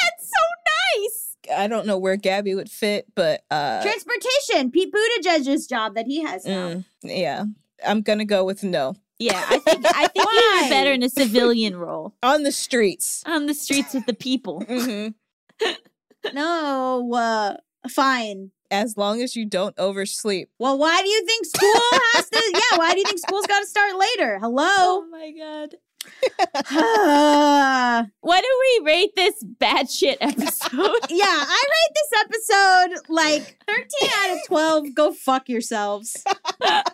[1.58, 6.22] I don't know where Gaby would fit, but uh, Transportation, Pete Buttigieg's job that he
[6.24, 6.70] has now.
[6.70, 7.45] mm, yeah,
[7.86, 9.43] I'm gonna go with no Yeah.
[9.49, 10.60] I think, I think you Why?
[10.64, 13.24] were better in a civilian role on the streets.
[13.26, 14.62] on the streets with the people.
[14.68, 15.08] hmm
[16.34, 17.58] No, uh,
[17.89, 18.51] fine.
[18.72, 20.49] As long as you don't oversleep.
[20.58, 21.82] Well, why do you think school
[22.16, 22.41] has to?
[22.54, 24.39] Yeah, why do you think school's got to start later?
[24.39, 24.64] Hello.
[24.66, 25.08] Oh Hello.
[25.12, 25.76] my God.
[28.22, 30.99] What do we rate this bad shit episode?
[31.10, 34.93] Yeah, I rate this episode like 13 out of 12.
[34.95, 36.24] Go fuck yourselves.
[36.26, 36.89] and that's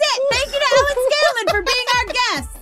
[0.00, 0.22] it.
[0.30, 2.58] Thank you to Alex Galen for being our guest.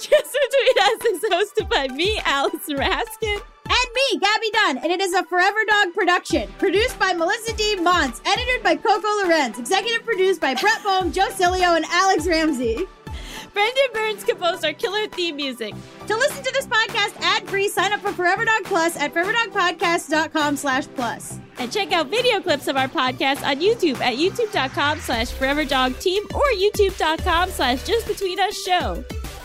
[0.00, 3.40] Just Between Us is hosted by me, Alice Raskin.
[3.70, 6.50] And me, Gaby Dunn, and it is a Forever Dog production.
[6.58, 7.76] Produced by Melissa D.
[7.76, 12.88] Montz, edited by Coco Lorenz, executive produced by Brett Bohm, Joe Cilio, and Alex Ramsey.
[13.52, 15.74] Brendan Burns composed our killer theme music.
[16.08, 20.86] To listen to this podcast ad-free, sign up for Forever Dog Plus at foreverdogpodcast.com slash
[20.88, 21.38] plus.
[21.58, 26.42] And check out video clips of our podcast on YouTube at youtube.com slash foreverdogteam or
[26.54, 29.04] youtube.com slash just between us show.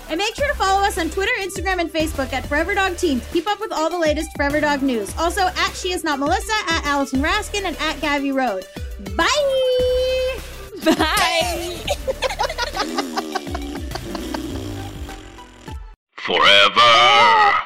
[0.09, 3.19] And make sure to follow us on Twitter, Instagram, and Facebook at Forever Dog Team
[3.19, 5.15] to keep up with all the latest Forever Dog news.
[5.17, 8.65] Also at She Is Not Melissa, at Allison Raskin, and at Gabby Road.
[9.15, 10.37] Bye!
[10.85, 11.81] Bye.
[16.17, 17.65] Forever.